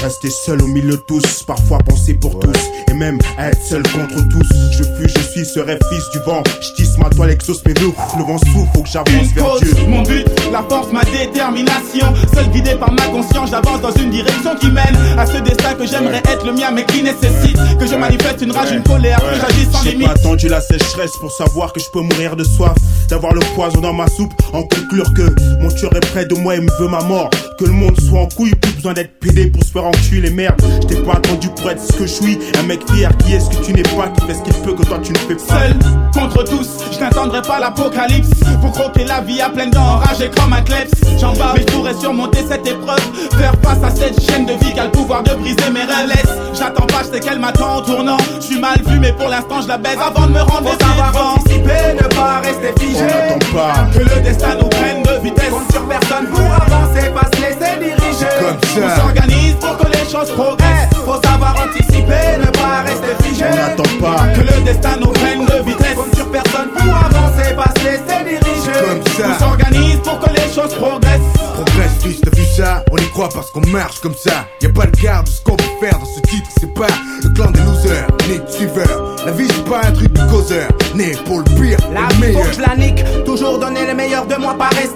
rester 0.04 0.28
seul 0.28 0.60
au 0.60 0.66
milieu 0.66 0.92
de 0.98 1.02
tous, 1.08 1.42
parfois 1.44 1.78
penser 1.78 2.12
pour 2.12 2.38
tous, 2.38 2.60
et 2.90 2.92
même 2.92 3.18
à 3.38 3.48
être 3.48 3.62
seul 3.62 3.82
contre 3.84 4.28
tous. 4.28 4.46
Je 4.72 4.82
fuis, 4.84 5.08
je 5.16 5.22
suis, 5.32 5.46
serai 5.46 5.78
fils 5.90 6.04
du 6.12 6.18
vent. 6.26 6.42
Je 6.60 6.74
tisse 6.74 6.98
ma 6.98 7.08
toile, 7.08 7.30
exauce 7.30 7.64
mes 7.64 7.72
vœux. 7.72 7.92
Le 8.18 8.24
vent 8.24 8.36
souffle, 8.36 8.68
faut 8.74 8.82
que 8.82 8.88
j'avance 8.88 9.32
vers 9.34 9.44
cause, 9.44 9.62
Dieu. 9.62 9.86
mon 9.88 10.02
but, 10.02 10.26
la 10.52 10.62
force, 10.68 10.92
ma 10.92 11.02
détermination. 11.04 12.06
Seul 12.34 12.48
guidé 12.50 12.74
par 12.74 12.92
ma 12.92 13.06
conscience, 13.06 13.50
j'avance 13.50 13.80
dans 13.80 13.92
une 13.92 14.10
direction 14.10 14.54
qui 14.60 14.66
mène 14.66 14.94
à 15.18 15.24
ce 15.24 15.38
destin 15.38 15.72
que 15.74 15.86
j'aimerais 15.86 16.18
être 16.18 16.44
le 16.44 16.52
mien, 16.52 16.70
mais 16.70 16.84
qui 16.84 17.02
nécessite 17.02 17.56
que 17.78 17.86
je 17.86 17.94
manifeste 17.94 18.42
une 18.42 18.52
rage, 18.52 18.72
une 18.72 18.82
colère, 18.82 19.18
que 19.20 19.40
j'agisse 19.40 19.70
sans 19.72 19.82
J'ai 19.84 19.92
limite. 19.92 20.08
pas 20.08 20.14
attendu 20.14 20.48
la 20.48 20.60
sécheresse 20.60 21.12
pour 21.18 21.32
savoir 21.32 21.72
que 21.72 21.80
je 21.80 21.86
peux 21.92 22.00
mourir 22.02 22.36
de 22.36 22.44
soif, 22.44 22.74
d'avoir 23.08 23.32
le 23.32 23.40
poison 23.54 23.80
dans 23.80 23.94
ma 23.94 24.08
soupe, 24.08 24.34
en 24.52 24.62
conclure 24.64 25.12
que 25.14 25.34
mon 25.62 25.70
tueur 25.70 25.96
est 25.96 26.06
près 26.12 26.26
de 26.26 26.34
moi 26.34 26.56
et 26.56 26.60
me 26.60 26.70
veut 26.78 26.88
ma 26.88 27.02
mort, 27.02 27.30
que 27.58 27.64
le 27.64 27.72
monde 27.72 27.98
soit 28.00 28.20
en 28.20 28.26
couille, 28.26 28.54
plus 28.54 28.72
besoin 28.72 28.92
d'être 28.92 29.18
pédé 29.18 29.46
pour 29.46 29.62
se 29.64 29.70
faire 29.70 29.84
enculer 29.94 30.22
les 30.22 30.30
merdes. 30.30 30.60
Je 30.82 30.86
t'ai 30.86 30.96
pas 30.96 31.14
attendu 31.14 31.48
pour 31.50 31.70
être 31.70 31.82
ce 31.82 31.92
que 31.92 32.06
je 32.06 32.12
suis, 32.12 32.38
un 32.58 32.62
mec 32.64 32.80
fier 32.92 33.10
qui 33.18 33.34
est 33.34 33.40
ce 33.40 33.50
que 33.50 33.64
tu 33.64 33.72
n'es 33.72 33.82
pas, 33.82 34.08
qui 34.08 34.26
fait 34.26 34.34
ce 34.34 34.42
qu'il 34.42 34.54
peut 34.54 34.74
que 34.74 34.82
toi 34.86 34.98
tu 35.02 35.12
ne 35.12 35.18
fais 35.18 35.34
pas. 35.36 35.60
Seul 35.60 35.76
contre 36.12 36.44
tous, 36.44 36.68
je 36.92 36.98
n'attendrai 37.00 37.42
pas 37.42 37.58
l'apocalypse 37.60 38.30
pour 38.60 38.72
croquer 38.72 39.04
la 39.04 39.20
vie 39.20 39.40
à 39.40 39.48
pleines 39.50 39.70
dents, 39.70 39.80
enragé 39.96 40.30
comme 40.36 40.52
un 40.52 40.62
kleps. 40.62 40.92
J'en 41.18 41.32
bats, 41.34 41.52
mais 41.54 41.60
je 41.60 41.72
pourrais 41.72 41.94
surmonter 41.94 42.40
cette 42.48 42.66
épreuve, 42.66 43.00
faire 43.38 43.54
face 43.62 43.82
à 43.82 43.94
cette 43.94 44.20
chaîne 44.20 44.46
de 44.46 44.52
vie 44.54 44.72
qui 44.72 44.80
a 44.80 44.84
le 44.84 44.90
pouvoir 44.90 45.22
de 45.22 45.30
briser 45.34 45.70
mes 45.72 45.82
relais. 45.82 46.22
J'attends 46.58 46.86
pas, 46.86 47.02
je 47.04 47.14
sais 47.14 47.20
qu'elle 47.20 47.38
m'attend 47.38 47.76
en 47.76 47.82
tournant. 47.82 48.16
Je 48.40 48.44
suis 48.46 48.60
mal 48.60 48.80
vu, 48.86 48.98
mais 48.98 49.12
pour 49.12 49.28
l'instant 49.28 49.60
je 49.62 49.68
la 49.68 49.78
baise 49.78 49.98
avant 50.00 50.26
de 50.26 50.32
me 50.32 50.40
rendre 50.40 50.68
Faut 50.70 50.76
au 50.76 50.86
savoir 50.86 51.34
anticiper, 51.36 51.94
ne 51.94 52.08
pas 52.14 52.40
rester 52.42 52.72
On 52.76 52.80
figé. 52.80 53.04
n'attend 53.04 53.38
pas. 53.56 53.86
Que 53.92 53.98
le 54.00 54.22
destin 54.22 54.54
nous 54.60 54.68
prenne 54.68 55.02
de 55.14 55.22
vitesse. 55.22 55.50
Compte 55.50 55.70
sur 55.72 55.82
personne 55.86 56.26
pour 56.26 56.40
avancer, 56.40 57.10
pas 57.10 57.28
se 57.36 57.40
laisser 57.42 57.78
diriger. 57.78 58.26
Comme 58.40 58.56
On 58.84 58.88
ça. 58.88 58.96
s'organise 58.96 59.54
pour 59.60 59.76
que 59.78 59.86
les 59.86 60.10
choses 60.10 60.30
progressent. 60.32 60.88
Faut 61.04 61.20
savoir 61.22 61.54
anticiper, 61.64 62.38
ne 62.40 62.46
pas 62.50 62.82
rester 62.86 63.24
figé. 63.24 63.44
On 63.50 63.56
n'attend 63.56 63.98
pas. 64.00 64.26
Que 64.34 64.40
le 64.40 64.60
destin 64.64 64.96
nous 65.00 65.08
prenne 65.12 65.44
de 65.46 65.64
vitesse. 65.64 65.94
Compte 65.94 66.14
sur 66.16 66.28
personne 66.30 66.68
pour 66.76 66.94
avancer, 66.96 67.54
pas 67.54 67.70
se 67.80 67.84
laisser 67.84 68.24
diriger. 68.24 68.72
Comme 68.80 69.00
On 69.00 69.18
ça. 69.32 69.38
s'organise 69.38 69.96
pour 70.02 70.18
que 70.20 70.30
les 70.30 70.52
choses 70.54 70.74
progressent. 70.74 71.20
Progresse, 71.54 71.92
fils, 72.02 72.20
t'as 72.20 72.36
vu 72.36 72.44
ça? 72.56 72.84
On 72.90 72.96
y 72.96 73.08
croit 73.10 73.28
parce 73.32 73.50
qu'on 73.50 73.66
marche 73.68 74.00
comme 74.00 74.14
ça. 74.14 74.46
Y 74.60 74.66
a 74.66 74.70
pas 74.70 74.86
de 74.86 75.00
garde 75.00 75.26
de 75.26 75.30
ce 75.30 75.40
qu'on 75.42 75.56
peut 75.56 75.64
faire 75.80 75.98
dans 75.98 76.06
ce 76.06 76.20
titre, 76.28 76.48
c'est 76.58 76.72
pas 76.74 76.86
le 77.22 77.28
clan 77.30 77.50
des 77.50 77.60
losers, 77.60 78.06
ni 78.28 78.38
de 78.38 78.50
suiveurs. 78.50 79.16
La 79.24 79.32
vie, 79.32 79.46
c'est 79.48 79.64
pas 79.68 79.80
un 79.86 79.92
truc 79.92 80.12
de 80.12 80.20
causeur, 80.30 80.68
né 80.94 81.12
pour 81.24 81.38
le 81.38 81.44
pire, 81.44 81.78
La 81.92 82.00
et 82.00 82.06
vie 82.08 82.14
faut 82.14 82.20
meilleur. 82.20 82.50
que 82.50 82.56
je 82.56 82.60
la 82.60 82.76
nique, 82.76 83.04
toujours 83.24 83.58
donner 83.58 83.86
le 83.86 83.94
meilleur 83.94 84.26
de 84.26 84.34
moi, 84.36 84.54
pas 84.58 84.68
rester 84.68 84.93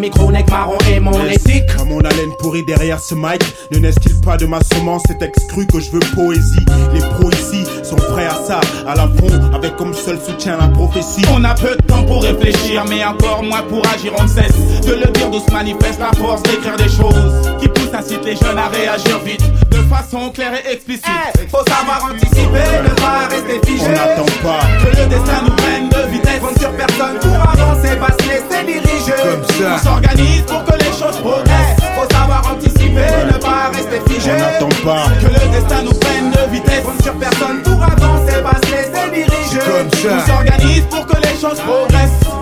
micro, 0.00 0.32
neck 0.32 0.50
marron 0.50 0.78
et 0.90 0.98
mon 0.98 1.12
éthique. 1.26 1.70
À 1.78 1.84
mon 1.84 2.00
haleine 2.00 2.32
pourrie 2.38 2.64
derrière 2.64 2.98
ce 2.98 3.14
mic, 3.14 3.42
ne 3.70 3.78
naisse-t-il 3.78 4.20
pas 4.20 4.36
de 4.36 4.46
ma 4.46 4.60
semence? 4.62 5.02
Cet 5.06 5.22
excru 5.22 5.66
que 5.66 5.78
je 5.78 5.90
veux 5.90 6.00
poésie 6.14 6.64
Les 6.92 7.00
pros 7.00 7.30
ici 7.30 7.69
sont 7.90 7.96
prêts 8.12 8.26
à 8.26 8.34
ça, 8.46 8.60
à 8.86 8.94
la 8.94 9.08
fond, 9.08 9.54
avec 9.54 9.76
comme 9.76 9.92
seul 9.94 10.18
soutien 10.24 10.56
la 10.60 10.68
prophétie. 10.68 11.24
On 11.34 11.42
a 11.44 11.54
peu 11.54 11.74
de 11.76 11.82
temps 11.86 12.04
pour 12.04 12.22
réfléchir, 12.22 12.84
mais 12.88 13.04
encore 13.04 13.42
moins 13.42 13.62
pour 13.62 13.82
agir. 13.92 14.12
On 14.18 14.22
ne 14.22 14.28
cesse 14.28 14.80
de 14.86 14.92
le 14.94 15.06
dire, 15.12 15.30
d'où 15.30 15.40
se 15.40 15.52
manifeste 15.52 15.98
la 15.98 16.12
force 16.18 16.42
d'écrire 16.44 16.76
des 16.76 16.88
choses 16.88 17.50
qui 17.60 17.68
poussent, 17.68 17.94
incitent 17.94 18.24
les 18.24 18.36
jeunes 18.36 18.58
à 18.58 18.68
réagir 18.68 19.18
vite, 19.24 19.42
de 19.70 19.78
façon 19.94 20.30
claire 20.30 20.52
et 20.54 20.72
explicite. 20.72 21.04
Eh, 21.42 21.46
faut 21.48 21.64
savoir 21.68 22.04
anticiper, 22.10 22.68
ne 22.84 22.94
pas 23.00 23.26
rester 23.28 23.60
figé. 23.66 23.84
On 23.86 23.92
n'attend 23.92 24.32
pas. 24.42 24.60
Que 24.82 24.96
le 24.96 25.06
destin 25.06 25.38
nous 25.44 25.56
prenne 25.56 25.88
de 25.88 26.10
vitesse. 26.12 26.40
Compte 26.40 26.58
sur 26.60 26.70
personne 26.72 27.18
pour 27.20 27.34
avancer, 27.34 27.96
pas 27.96 28.12
se 28.22 28.28
laisser 28.28 28.64
diriger. 28.66 29.12
Comme 29.22 29.42
On 29.42 29.62
ça. 29.62 29.82
s'organise 29.82 30.42
pour 30.42 30.64
que 30.64 30.78
les 30.78 30.92
choses 31.00 31.18
progressent. 31.20 31.76
Faut 31.96 32.08
savoir 32.10 32.19
anticiper, 32.50 33.24
ne 33.26 33.38
pas 33.38 33.70
rester 33.72 34.00
figé. 34.12 34.32
On 34.60 34.86
pas. 34.86 35.04
Que 35.20 35.26
le 35.26 35.52
destin 35.52 35.82
nous 35.82 35.98
prenne 35.98 36.30
de 36.30 36.52
vitesse. 36.52 36.84
Compte 36.84 37.02
sur 37.02 37.14
personne 37.14 37.62
pour 37.62 37.82
avancer, 37.82 38.42
pas 38.42 38.66
se 38.66 38.72
laisser 38.72 39.10
diriger. 39.12 39.58
Comme 39.58 40.12
On 40.12 40.26
s'organise 40.26 40.84
pour 40.90 41.06
que 41.06 41.16
les 41.16 41.40
choses 41.40 41.60
progressent. 41.60 42.39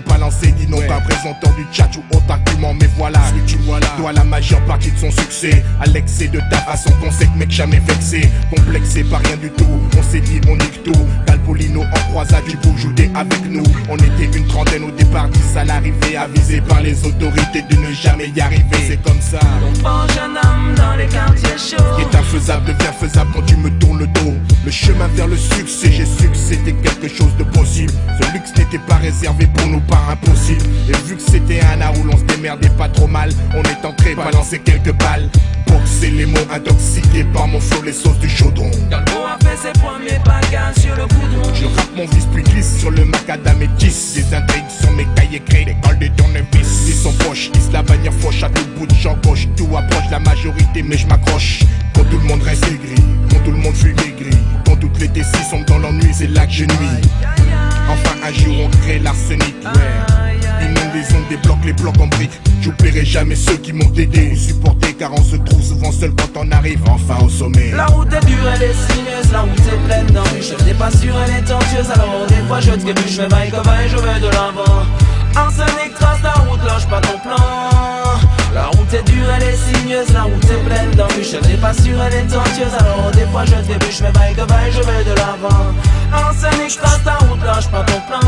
Ce 0.00 0.08
talent 0.08 0.18
balancé 0.18 0.52
Dis 0.52 0.66
non 0.66 0.78
pas 0.86 1.00
présentant 1.00 1.50
du 1.56 1.66
chat 1.72 1.90
ou 1.96 2.16
autre 2.16 2.30
argument 2.30 2.74
Mais 2.74 2.88
voilà, 2.96 3.20
ce 3.28 3.34
que 3.34 3.46
tu 3.46 3.56
vois 3.64 3.80
là. 3.80 3.86
Doit 3.98 4.12
la 4.12 4.24
majeure 4.24 4.60
partie 4.66 4.90
de 4.90 4.98
son 4.98 5.10
succès. 5.10 5.64
À 5.80 5.86
l'excès 5.86 6.28
de 6.28 6.40
ta 6.50 6.58
façon 6.58 6.90
qu'on 7.00 7.10
sait 7.10 7.26
que 7.26 7.38
mec 7.38 7.50
jamais 7.50 7.80
vexé. 7.80 8.28
Complexé 8.50 9.04
par 9.04 9.20
rien 9.20 9.36
du 9.36 9.50
tout. 9.50 9.66
On 9.98 10.02
s'est 10.02 10.20
dit 10.20 10.40
on 10.48 10.56
nique 10.56 10.82
tout. 10.84 11.06
Calpolino 11.26 11.82
en 11.82 12.10
croisade 12.10 12.44
du 12.44 12.56
beau 12.56 12.76
jouer 12.76 13.10
avec 13.14 13.44
nous. 13.48 13.64
On 13.88 13.96
était 13.96 14.38
une 14.38 14.46
trentaine 14.46 14.84
au 14.84 14.90
départ 14.90 15.28
Dix 15.28 15.56
à 15.56 15.64
l'arrivée 15.64 16.16
Avisé 16.16 16.60
par 16.60 16.80
les 16.80 17.04
autorités 17.04 17.62
de 17.62 17.76
ne 17.76 17.92
jamais 17.92 18.28
y 18.34 18.40
arriver. 18.40 18.64
C'est 18.86 19.02
comme 19.02 19.20
ça. 19.20 19.40
Bon 19.82 20.06
jeune 20.14 20.36
homme 20.36 20.74
dans 20.76 20.96
les 20.96 21.06
quartiers 21.06 21.54
qui 21.56 21.76
chauds. 21.76 21.98
est 21.98 22.14
infaisable 22.14 22.66
devient 22.66 22.92
faisable 22.98 23.30
quand 23.34 23.42
tu 23.42 23.56
me 23.56 23.70
tournes 23.78 24.00
le 24.00 24.06
dos. 24.06 24.34
Le 24.64 24.70
chemin 24.70 25.06
vers 25.14 25.26
le 25.26 25.36
succès, 25.36 25.90
j'ai 25.90 26.04
su 26.04 26.28
que 26.28 26.36
c'était 26.36 26.72
quelque 26.74 27.08
chose 27.08 27.34
de 27.38 27.44
possible. 27.44 27.92
Ce 28.20 28.32
luxe 28.32 28.50
n'était 28.56 28.78
pas 28.86 28.96
réservé 28.96 29.46
pour 29.46 29.66
nous, 29.68 29.80
pas 29.90 30.12
impossible. 30.12 30.64
Et 30.88 31.08
vu 31.08 31.16
que 31.16 31.22
c'était 31.22 31.60
un 31.60 31.80
art 31.80 31.92
où 31.98 32.04
l'on 32.04 32.16
se 32.16 32.24
démerdait 32.24 32.70
pas 32.70 32.88
trop 32.88 33.06
mal, 33.06 33.30
on 33.54 33.62
est 33.62 33.84
entré 33.84 34.14
balancer 34.14 34.58
quelques 34.60 34.92
balles. 34.92 35.28
Boxer 35.66 36.10
les 36.10 36.26
mots 36.26 36.38
intoxiqués 36.52 37.24
par 37.24 37.46
mon 37.46 37.60
flow, 37.60 37.82
les 37.82 37.92
sauces 37.92 38.18
du 38.18 38.28
chaudron. 38.28 38.70
Galbo 38.90 39.12
a 39.26 39.38
fait 39.44 39.56
ses 39.56 39.78
premiers 39.78 40.18
bagages 40.24 40.76
sur 40.76 40.96
le 40.96 41.02
goudron. 41.02 41.54
Je 41.54 41.66
rappe 41.66 41.96
mon 41.96 42.06
vice 42.06 42.26
puis 42.32 42.42
glisse 42.42 42.78
sur 42.78 42.90
le 42.90 43.04
macadam 43.04 43.60
et 43.62 43.68
tisse 43.78 44.14
Des 44.14 44.34
intrigues 44.34 44.70
sur 44.80 44.90
mes 44.92 45.06
cahiers 45.16 45.40
créés, 45.40 45.64
l'école 45.64 45.98
de 45.98 46.08
tournevis 46.16 46.88
Ils 46.88 46.94
sont 46.94 47.12
proches, 47.12 47.50
ils 47.54 47.72
la 47.72 47.82
bannière 47.82 48.12
fauche 48.12 48.42
à 48.42 48.48
tout 48.48 48.64
bout 48.76 48.86
de 48.86 48.94
champ 48.94 49.16
gauche 49.24 49.46
Tout 49.56 49.68
approche 49.76 50.10
la 50.10 50.18
majorité 50.18 50.82
mais 50.82 50.96
je 50.96 51.06
m'accroche 51.06 51.60
Quand 51.94 52.04
tout 52.04 52.18
le 52.18 52.24
monde 52.24 52.42
reste 52.42 52.64
aigri, 52.66 53.02
quand 53.30 53.40
tout 53.44 53.52
le 53.52 53.58
monde 53.58 53.74
fuit 53.74 53.94
gris 53.94 54.14
Quand 54.64 54.76
toutes 54.76 54.98
les 54.98 55.08
décis 55.08 55.44
sont 55.48 55.62
dans 55.66 55.78
l'ennui, 55.78 56.10
c'est 56.12 56.28
là 56.28 56.46
que 56.46 56.52
je 56.52 56.64
nuis 56.64 57.49
Enfin 57.90 58.14
un 58.24 58.32
jour 58.32 58.54
on 58.64 58.70
crée 58.78 58.98
l'arsenic 58.98 59.54
Inondaison 60.62 61.18
débloque 61.28 61.64
les 61.64 61.72
blocs 61.72 62.00
en 62.00 62.06
briques 62.06 62.38
J'oublierai 62.60 63.04
jamais 63.04 63.34
ceux 63.34 63.56
qui 63.56 63.72
m'ont 63.72 63.92
aidé 63.96 64.30
ou 64.32 64.36
supporté 64.36 64.92
Car 64.94 65.12
on 65.12 65.22
se 65.22 65.36
trouve 65.36 65.62
souvent 65.62 65.90
seul 65.90 66.12
quand 66.14 66.40
on 66.40 66.50
arrive 66.52 66.80
enfin 66.88 67.18
au 67.24 67.28
sommet 67.28 67.70
La 67.74 67.86
route 67.86 68.12
est 68.12 68.26
dure, 68.26 68.38
elle 68.54 68.62
est 68.62 68.74
sinueuse, 68.74 69.32
la 69.32 69.40
route 69.40 69.58
est 69.58 69.86
pleine 69.86 70.06
d'embûches. 70.06 70.52
Je 70.58 70.64
n'ai 70.64 70.74
pas 70.74 70.90
sûr, 70.90 71.14
elle 71.24 71.42
est 71.42 71.46
tortueuse, 71.46 71.90
alors 71.90 72.26
des 72.28 72.46
fois 72.46 72.60
je 72.60 72.72
trébuche, 72.72 73.10
je 73.10 73.22
fais 73.22 73.28
vaille 73.28 73.50
comme 73.50 73.66
et 73.66 73.88
je 73.88 73.96
vais 73.96 74.20
de 74.20 74.28
l'avant. 74.28 74.84
Arsenic 75.34 75.94
trace 75.94 76.22
la 76.22 76.32
route, 76.32 76.62
lâche 76.64 76.86
pas 76.86 77.00
ton 77.00 77.18
plan. 77.18 77.69
Route 78.90 78.98
est 78.98 79.12
dure, 79.12 79.26
elle 79.36 79.42
est 79.44 79.56
sinueuse, 79.56 80.12
la 80.12 80.22
route 80.22 80.44
est 80.44 80.64
pleine 80.66 80.90
d'embûches. 80.96 81.34
Elle 81.34 81.48
n'est 81.48 81.56
pas 81.58 81.72
sûre, 81.72 82.02
elle 82.02 82.14
est 82.14 82.26
tortueuse, 82.26 82.74
alors 82.76 83.10
des 83.12 83.26
fois 83.26 83.44
je 83.44 83.54
débouche, 83.68 84.00
mais 84.02 84.10
bye 84.10 84.34
que 84.34 84.44
bye, 84.46 84.72
je 84.72 84.82
vais 84.82 85.04
de 85.04 85.14
l'avant. 85.16 85.72
En 86.12 86.32
scène, 86.32 86.68
je 86.68 86.76
trace 86.76 87.00
ta 87.04 87.14
route, 87.18 87.40
lâche 87.44 87.68
pas 87.68 87.84
ton 87.84 88.00
plan. 88.00 88.18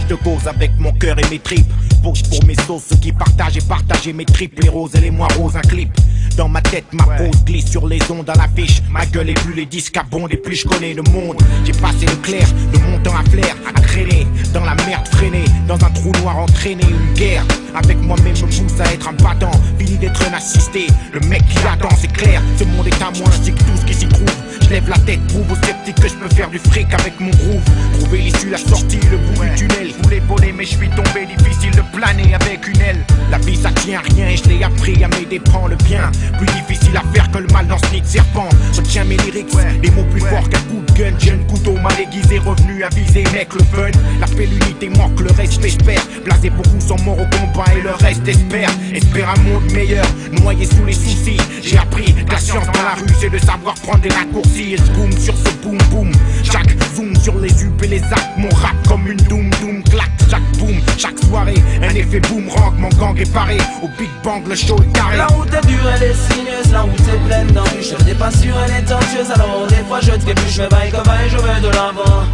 Je 0.00 0.14
te 0.14 0.24
cause 0.24 0.48
avec 0.48 0.72
mon 0.80 0.92
cœur 0.94 1.16
et 1.20 1.30
mes 1.30 1.38
tripes. 1.38 1.70
Bouge 2.02 2.24
pour 2.24 2.44
mes 2.44 2.56
sauces, 2.66 2.82
ceux 2.90 2.96
qui 2.96 3.12
partagent 3.12 3.56
et 3.56 3.60
partagent 3.60 4.12
mes 4.12 4.24
tripes. 4.24 4.58
Les 4.60 4.68
roses 4.68 4.96
et 4.96 5.00
les 5.00 5.10
moins 5.10 5.28
roses, 5.38 5.56
un 5.56 5.60
clip. 5.60 5.90
Dans 6.36 6.48
ma 6.48 6.60
tête, 6.60 6.86
ma 6.92 7.04
pose 7.04 7.44
glisse 7.44 7.70
sur 7.70 7.86
les 7.86 8.00
ondes 8.10 8.28
à 8.28 8.34
l'affiche. 8.34 8.82
Ma 8.90 9.06
gueule 9.06 9.30
est 9.30 9.40
plus 9.40 9.54
les 9.54 9.66
disques 9.66 9.96
abondent 9.96 10.32
et 10.32 10.36
plus 10.36 10.56
je 10.56 10.66
connais 10.66 10.94
le 10.94 11.02
monde. 11.02 11.36
J'ai 11.64 11.72
passé 11.72 12.06
le 12.06 12.16
clair, 12.16 12.46
de 12.72 12.78
mon 12.78 12.98
temps 12.98 13.16
à 13.16 13.22
flair, 13.30 13.54
à 13.68 13.80
traîner. 13.80 14.26
Dans 14.52 14.64
la 14.64 14.74
merde 14.74 15.06
freinée, 15.12 15.44
dans 15.66 15.74
un 15.74 15.90
trou 15.90 16.12
noir 16.22 16.38
entraîné. 16.38 16.84
Une 16.84 17.14
guerre 17.14 17.44
avec 17.74 17.98
moi-même 18.00 18.34
me 18.34 18.46
pousse 18.46 18.80
à 18.80 18.92
être 18.92 19.08
un 19.08 19.12
battant. 19.12 19.50
Fini 19.78 19.96
d'être 19.98 20.22
un 20.28 20.34
assisté. 20.34 20.86
Le 21.12 21.20
mec 21.20 21.42
qui 21.48 21.58
attend, 21.66 21.94
c'est 21.98 22.12
clair. 22.12 22.42
Ce 22.58 22.64
monde 22.64 22.86
est 22.86 23.02
à 23.02 23.10
moi 23.10 23.28
ainsi 23.28 23.52
que 23.52 23.58
tout 23.58 23.76
ce 23.76 23.84
qui 23.84 23.94
s'y 23.94 24.08
trouve. 24.08 24.26
Je 24.64 24.70
lève 24.70 24.88
la 24.88 24.98
tête, 24.98 25.20
prouve 25.28 25.52
aux 25.52 25.56
sceptiques 25.56 26.00
que 26.00 26.08
je 26.08 26.14
peux 26.14 26.34
faire 26.34 26.48
du 26.48 26.58
fric 26.58 26.86
avec 26.94 27.20
mon 27.20 27.30
groove. 27.30 27.62
Trouver 28.00 28.18
l'issue, 28.18 28.48
la 28.48 28.56
sortie, 28.56 28.98
le 29.10 29.18
bout 29.18 29.44
du 29.44 29.54
tunnel. 29.56 29.90
Je 29.90 30.02
voulais 30.02 30.22
voler, 30.26 30.52
mais 30.52 30.64
je 30.64 30.76
suis 30.76 30.88
tombé. 30.88 31.26
Difficile 31.36 31.70
de 31.72 31.82
planer 31.96 32.34
avec 32.34 32.66
une 32.66 32.80
aile. 32.80 33.04
La 33.30 33.38
vie, 33.38 33.56
ça 33.56 33.70
tient 33.72 33.98
à 33.98 34.02
rien 34.14 34.28
et 34.28 34.36
je 34.36 34.48
l'ai 34.48 34.64
appris 34.64 35.04
à 35.04 35.08
mes 35.08 35.26
dépens. 35.26 35.66
Le 35.66 35.76
bien, 35.76 36.10
plus 36.38 36.46
difficile 36.46 36.96
à 36.96 37.02
faire 37.14 37.30
que 37.30 37.38
le 37.38 37.46
mal 37.48 37.66
dans 37.66 37.76
ce 37.78 37.92
nid 37.92 38.00
de 38.00 38.06
serpent. 38.06 38.48
Retiens 38.74 39.04
mes 39.04 39.18
lyrics, 39.18 39.52
les 39.82 39.90
mots 39.90 40.06
plus 40.10 40.20
forts 40.20 40.48
qu'un 40.48 40.60
coup 40.60 40.82
de 40.86 40.92
gun. 40.92 41.18
Jeune 41.18 41.46
couteau 41.46 41.72
mal 41.72 41.92
aiguisé, 42.00 42.38
revenu 42.38 42.84
à 42.84 42.88
viser, 42.88 43.24
mec, 43.34 43.52
le 43.52 43.64
fun. 43.64 43.90
La 44.18 44.26
l'unité 44.26 44.88
manque, 44.88 45.20
le 45.20 45.30
reste 45.32 45.60
j'espère. 45.60 46.02
Blasé 46.24 46.48
beaucoup 46.50 46.80
sont 46.80 46.98
morts 47.04 47.18
au 47.18 47.26
combat 47.36 47.70
et 47.76 47.82
le 47.82 47.90
reste 47.90 48.26
espère. 48.26 48.70
Espère 48.94 49.28
un 49.28 49.40
monde 49.42 49.70
meilleur, 49.72 50.06
noyé 50.40 50.64
sous 50.64 50.84
les 50.86 50.92
soucis. 50.92 51.36
J'ai 51.62 51.78
appris 51.78 52.14
que 52.14 52.32
la 52.32 52.38
science 52.38 52.66
dans 52.66 52.82
la 52.82 52.94
rue, 52.94 53.14
c'est 53.20 53.30
de 53.30 53.38
savoir 53.38 53.74
prendre 53.74 54.00
des 54.00 54.08
raccourcis. 54.08 54.53
Et 54.56 54.76
boom 54.94 55.10
sur 55.10 55.34
ce 55.36 55.50
boom 55.62 55.78
boom. 55.90 56.12
Chaque 56.44 56.70
zoom 56.94 57.14
sur 57.16 57.36
les 57.40 57.50
up 57.64 57.82
et 57.82 57.88
les 57.88 58.02
actes, 58.04 58.38
mon 58.38 58.48
rap 58.50 58.76
comme 58.86 59.06
une 59.08 59.16
doom 59.16 59.50
doom 59.60 59.82
clac. 59.82 60.10
Chaque 60.30 60.58
boom, 60.58 60.80
chaque 60.96 61.18
soirée, 61.24 61.60
un 61.82 61.94
effet 61.94 62.20
boomerang. 62.20 62.72
Mon 62.78 62.88
gang 62.90 63.18
est 63.18 63.32
paré, 63.32 63.58
au 63.82 63.88
Big 63.98 64.08
Bang, 64.22 64.46
le 64.46 64.54
show 64.54 64.76
est 64.76 64.92
carré. 64.96 65.16
La 65.16 65.26
route 65.26 65.52
est 65.52 65.66
dure, 65.66 65.90
elle 65.96 66.02
est 66.04 66.14
sinueuse, 66.14 66.72
la 66.72 66.82
route 66.82 67.00
est 67.00 67.26
pleine 67.26 67.48
d'embûches. 67.48 67.94
Je 67.98 68.04
n'ai 68.04 68.14
pas 68.14 68.30
sûr, 68.30 68.54
elle 68.64 68.84
est 68.84 68.86
tortueuse, 68.86 69.30
alors 69.34 69.66
des 69.68 69.84
fois 69.88 70.00
je 70.00 70.12
trébuche, 70.12 70.58
mais 70.58 70.68
bye 70.68 70.90
que 70.90 71.04
bye, 71.04 71.28
je 71.28 71.36
vais 71.36 71.60
de 71.60 71.74
l'avant. 71.74 72.24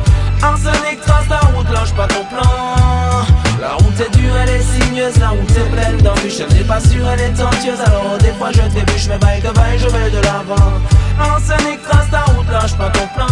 Arsenic 0.42 1.00
trace 1.00 1.28
la 1.30 1.38
route, 1.38 1.70
lâche 1.72 1.94
pas 1.94 2.06
ton 2.06 2.24
plan. 2.26 3.39
La 3.60 3.74
route 3.74 4.00
est 4.00 4.16
dure, 4.16 4.34
elle 4.42 4.48
est 4.48 4.62
sinueuse, 4.62 5.18
la 5.18 5.28
route 5.28 5.50
est 5.50 5.70
pleine 5.70 5.98
d'embûches. 5.98 6.40
Elle 6.40 6.56
n'est 6.56 6.64
pas 6.64 6.80
sûre, 6.80 7.06
elle 7.12 7.20
est 7.20 7.32
tortueuse, 7.34 7.80
alors 7.84 8.16
des 8.18 8.32
fois 8.32 8.50
je 8.52 8.62
trébuche, 8.62 9.06
mais 9.08 9.18
bye 9.18 9.40
que 9.42 9.52
bye, 9.52 9.78
je 9.78 9.86
vais 9.86 10.10
de 10.10 10.20
l'avant. 10.22 10.72
Arsenic 11.18 11.82
trace 11.82 12.10
ta 12.10 12.22
route, 12.32 12.50
lâche 12.50 12.74
pas 12.78 12.88
ton 12.88 13.06
plan. 13.14 13.26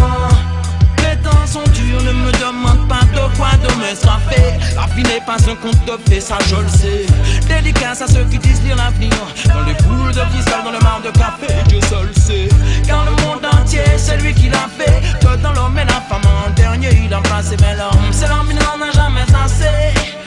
Les 0.99 1.17
temps 1.23 1.47
sont 1.47 1.65
durs, 1.73 2.03
ne 2.03 2.13
me 2.13 2.33
demande 2.33 2.87
pas 2.89 3.05
de 3.15 3.37
quoi 3.39 3.53
demain 3.63 3.95
sera 3.95 4.19
fait. 4.29 4.59
La 4.77 4.85
vie 4.95 5.03
n'est 5.05 5.25
pas 5.25 5.37
un 5.51 5.55
conte 5.57 5.83
de 5.87 5.97
fées, 6.11 6.21
ça 6.21 6.37
je 6.47 6.57
le 6.57 6.69
sais. 6.69 7.07
Dédicace 7.49 8.03
à 8.03 8.07
ceux 8.07 8.25
qui 8.25 8.39
disent 8.39 8.63
lire 8.65 8.77
l'avenir. 8.77 9.17
Dans 9.47 9.63
les 9.63 9.75
boules 9.85 10.13
de 10.13 10.21
cristal, 10.33 10.63
dans 10.63 10.73
le 10.73 10.81
mar 10.81 11.01
de 11.03 11.11
café, 11.11 11.55
Dieu 11.69 11.81
seul 11.89 12.13
sait. 12.15 12.51
Car 12.87 13.07
le 13.07 13.13
monde 13.23 13.47
entier, 13.51 13.81
c'est 13.97 14.19
lui 14.19 14.35
qui 14.35 14.51
l'a 14.51 14.69
fait. 14.79 15.01
Que 15.21 15.37
dans 15.37 15.53
l'homme 15.53 15.79
et 15.79 15.87
la 15.87 16.03
femme, 16.03 16.21
en 16.47 16.51
dernier, 16.51 16.91
il 17.03 17.15
a 17.15 17.21
placé. 17.21 17.57
Mais 17.63 17.75
l'homme, 17.77 18.13
c'est 18.13 18.29
l'homme, 18.29 18.49
il 18.51 18.57
n'en 18.57 18.87
a 18.87 18.91
jamais 18.93 19.23
assez. 19.43 20.18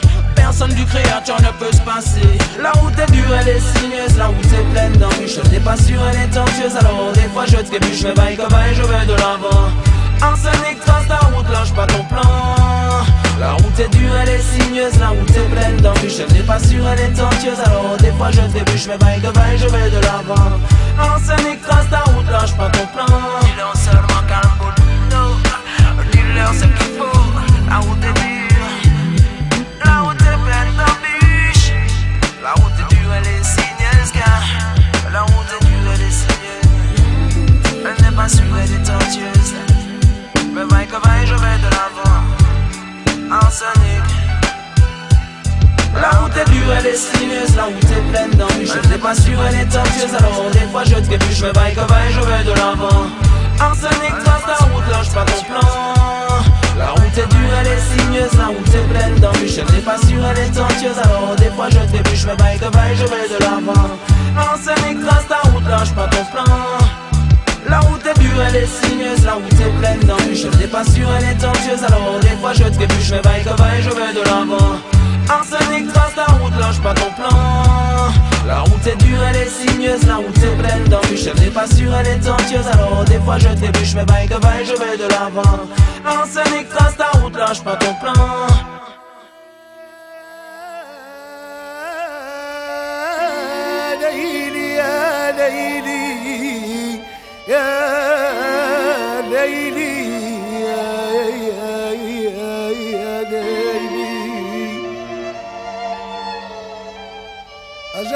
Personne 0.41 0.73
du 0.73 0.85
créateur 0.85 1.39
ne 1.39 1.51
peut 1.59 1.71
se 1.71 1.81
passer. 1.81 2.27
La 2.61 2.71
route 2.71 2.97
est 2.99 3.11
dure, 3.11 3.33
elle 3.39 3.47
est 3.47 3.59
sinueuse, 3.59 4.17
la 4.17 4.25
route 4.25 4.53
est 4.53 4.73
pleine 4.73 4.93
d'embûches. 4.93 5.37
Je 5.43 5.49
n'ai 5.49 5.59
pas 5.59 5.77
sûr, 5.77 5.99
elle 6.09 6.21
est 6.23 6.33
tortueuse, 6.33 6.75
alors 6.77 7.11
des 7.13 7.29
fois 7.33 7.45
je 7.45 7.57
trébuche, 7.57 8.01
mais 8.03 8.13
bye 8.13 8.35
que 8.35 8.49
bye, 8.49 8.73
je 8.73 8.81
vais 8.81 9.05
de 9.05 9.13
l'avant. 9.13 9.69
Arsenic 10.19 10.79
trace 10.83 11.07
ta 11.07 11.19
route, 11.27 11.49
lâche 11.51 11.73
pas 11.73 11.85
ton 11.85 12.03
plan. 12.05 12.21
La 13.39 13.53
route 13.53 13.79
est 13.79 13.89
dure, 13.89 14.15
elle 14.21 14.29
est 14.29 14.41
sinueuse, 14.41 14.99
la 14.99 15.09
route 15.09 15.29
est 15.29 15.49
pleine 15.55 15.77
d'embûches. 15.77 16.17
Je 16.17 16.33
n'ai 16.33 16.41
pas 16.41 16.59
sûr, 16.59 16.83
elle 16.91 16.99
est 16.99 17.13
tortueuse, 17.13 17.61
alors 17.63 17.95
des 17.99 18.11
fois 18.11 18.31
je 18.31 18.41
trébuche, 18.41 18.87
mais 18.87 18.97
bye 18.97 19.21
que 19.21 19.31
bye, 19.31 19.57
je 19.57 19.67
vais 19.67 19.89
de 19.91 19.99
l'avant. 20.01 20.51
Arsenic 20.99 21.61
trace 21.61 21.89
ta 21.89 21.99
route, 22.11 22.29
lâche 22.29 22.57
pas 22.57 22.69
ton 22.71 22.85
plan. 22.87 23.05
Sinueuse. 38.31 38.41
Elle 38.43 38.47
n'est 38.47 38.47
pas 38.47 38.55
sûre, 38.55 38.55
elle 38.63 38.73
est 38.73 38.85
tortueuse. 38.85 39.53
Mais 40.53 40.65
bye 40.65 40.87
que 40.87 40.99
bye, 41.01 41.25
je 41.25 41.33
vais 41.33 41.57
de 41.63 41.69
l'avant. 41.75 42.19
Arsenic. 43.31 44.07
La 46.01 46.09
route 46.19 46.37
est 46.37 46.49
dure, 46.49 46.73
elle 46.77 46.87
est 46.87 46.95
sinueuse, 46.95 47.55
la 47.55 47.63
route 47.63 47.91
est 47.91 48.11
pleine 48.11 48.31
d'embûches. 48.31 48.69
Je 48.69 48.89
n'ai 48.89 48.97
pas 48.97 49.15
sûr, 49.15 49.37
elle 49.47 49.55
est 49.55 49.65
tortueuse, 49.65 50.15
alors 50.17 50.49
des 50.51 50.67
fois 50.71 50.83
je 50.85 50.95
trébuche, 50.95 51.41
bye 51.53 51.73
que 51.73 51.81
bye, 51.87 52.11
je 52.11 52.19
vais 52.19 52.43
de 52.43 52.53
l'avant. 52.57 53.05
Arsenic 53.59 54.13
trace 54.23 54.45
ta 54.45 54.65
route, 54.65 54.87
lâche 54.91 55.11
pas 55.11 55.25
ton 55.25 55.43
plan. 55.43 55.69
La 56.77 56.89
route 56.91 57.17
est 57.17 57.27
dure, 57.27 57.53
elle 57.59 57.67
est 57.67 57.79
sinueuse, 57.79 58.33
la 58.37 58.47
route 58.47 58.73
est 58.73 58.87
pleine 58.93 59.15
d'embûches. 59.19 59.55
Je 59.55 59.75
n'ai 59.75 59.81
pas 59.81 59.97
sûr, 59.97 60.19
elle 60.31 60.39
est 60.39 60.51
tortueuse, 60.51 60.99
alors 61.03 61.35
des 61.37 61.51
fois 61.51 61.69
je 61.69 61.79
trébuche, 61.91 62.25
mais 62.25 62.35
bye 62.35 62.57
que 62.57 62.69
bye, 62.69 62.95
je 62.95 63.03
vais 63.03 63.27
de 63.33 63.37
l'avant. 63.43 63.89
Arsenic 64.37 65.05
trace 65.05 65.27
ta 65.27 65.49
route, 65.49 65.67
lâche 65.67 65.93
pas 65.93 66.07
ton 66.07 66.23
plan 66.25 66.80
La 68.10 68.10
route 68.10 68.10
est 68.10 68.20
dure, 68.20 68.42
elle 68.48 68.56
est 68.56 68.66
sinueuse, 68.66 69.24
la 69.24 69.34
route 69.34 69.52
est 69.52 69.78
pleine 69.78 70.00
d'embûches. 70.00 70.42
Je 70.42 70.58
n'ai 70.58 70.66
pas 70.66 70.84
sûr, 70.84 71.08
elle 71.16 71.24
est 71.24 71.38
tortueuse, 71.38 71.84
alors 71.84 72.18
des 72.20 72.36
fois 72.40 72.52
je 72.52 72.64
trébuche, 72.64 73.10
mais 73.12 73.20
bye 73.20 73.42
que 73.44 73.56
bye, 73.56 73.80
je 73.80 73.90
vais 73.90 74.12
de 74.12 74.24
l'avant. 74.24 74.76
Arsenic 75.28 75.92
trace 75.92 76.14
ta 76.14 76.24
route, 76.32 76.52
lâche 76.58 76.80
pas 76.80 76.94
ton 76.94 77.10
plan. 77.12 77.38
La 78.46 78.60
route 78.60 78.86
est 78.86 78.96
dure, 78.96 79.22
elle 79.28 79.36
est 79.36 79.48
sinueuse, 79.48 80.04
la 80.06 80.16
route 80.16 80.36
est 80.38 80.56
pleine 80.62 80.84
d'embûches. 80.84 81.24
Je 81.24 81.40
n'ai 81.40 81.50
pas 81.50 81.66
sûr, 81.68 81.94
elle 81.94 82.08
est 82.08 82.18
tortueuse, 82.18 82.66
alors 82.72 83.04
des 83.04 83.20
fois 83.20 83.38
je 83.38 83.48
trébuche, 83.48 83.94
mais 83.94 84.04
bye 84.04 84.26
que 84.28 84.38
bye, 84.40 84.64
je 84.64 84.72
vais 84.72 84.96
de 84.96 85.08
l'avant. 85.08 85.60
Arsenic 86.04 86.68
trace 86.68 86.96
ta 86.96 87.18
route, 87.18 87.36
lâche 87.36 87.62
pas 87.62 87.76
ton 87.76 87.94
plan. 87.94 88.46
ليلي 94.02 94.74
يا 94.74 95.30
ليلي 95.30 96.09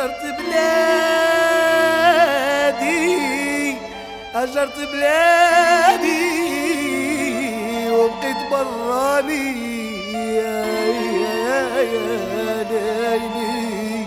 أجرت 0.06 0.26
بلادي 1.66 3.06
أجرت 4.36 4.78
بلادي 4.94 6.30
وبقيت 7.90 8.38
براني 8.52 9.48
يا 10.14 10.66
يا 11.22 11.82
يا 11.82 12.64
ليلي 12.70 14.06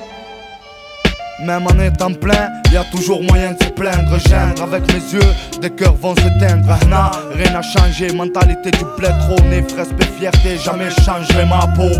Même 1.46 1.66
en 1.72 1.78
étant 1.88 2.14
plein, 2.22 2.46
y 2.72 2.76
a 2.76 2.84
toujours 2.84 3.22
moyen 3.22 3.52
de 3.52 3.64
se 3.64 3.70
plaindre, 3.70 4.18
gênre 4.28 4.62
avec 4.62 4.82
mes 4.92 5.12
yeux, 5.12 5.34
des 5.60 5.70
cœurs 5.70 5.94
vont 5.94 6.14
s'éteindre. 6.16 6.68
Hna, 6.86 7.10
rien 7.34 7.52
n'a 7.52 7.62
changé, 7.62 8.12
mentalité 8.12 8.70
du 8.70 8.84
bled 8.96 9.14
trôné, 9.20 9.64
respect, 9.76 10.08
fierté, 10.18 10.58
jamais 10.62 10.90
changé 11.04 11.44
ma 11.46 11.66
peau. 11.74 11.90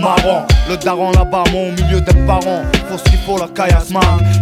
Marron, 0.00 0.42
le 0.68 0.76
daron 0.76 1.10
là-bas, 1.12 1.44
moi 1.52 1.62
au 1.68 1.82
milieu 1.82 2.00
des 2.00 2.14
parents, 2.26 2.62
faut 2.88 2.98
ce 2.98 3.04
qu'il 3.04 3.18
faut, 3.20 3.38
la 3.38 3.48
caillasse. 3.48 3.92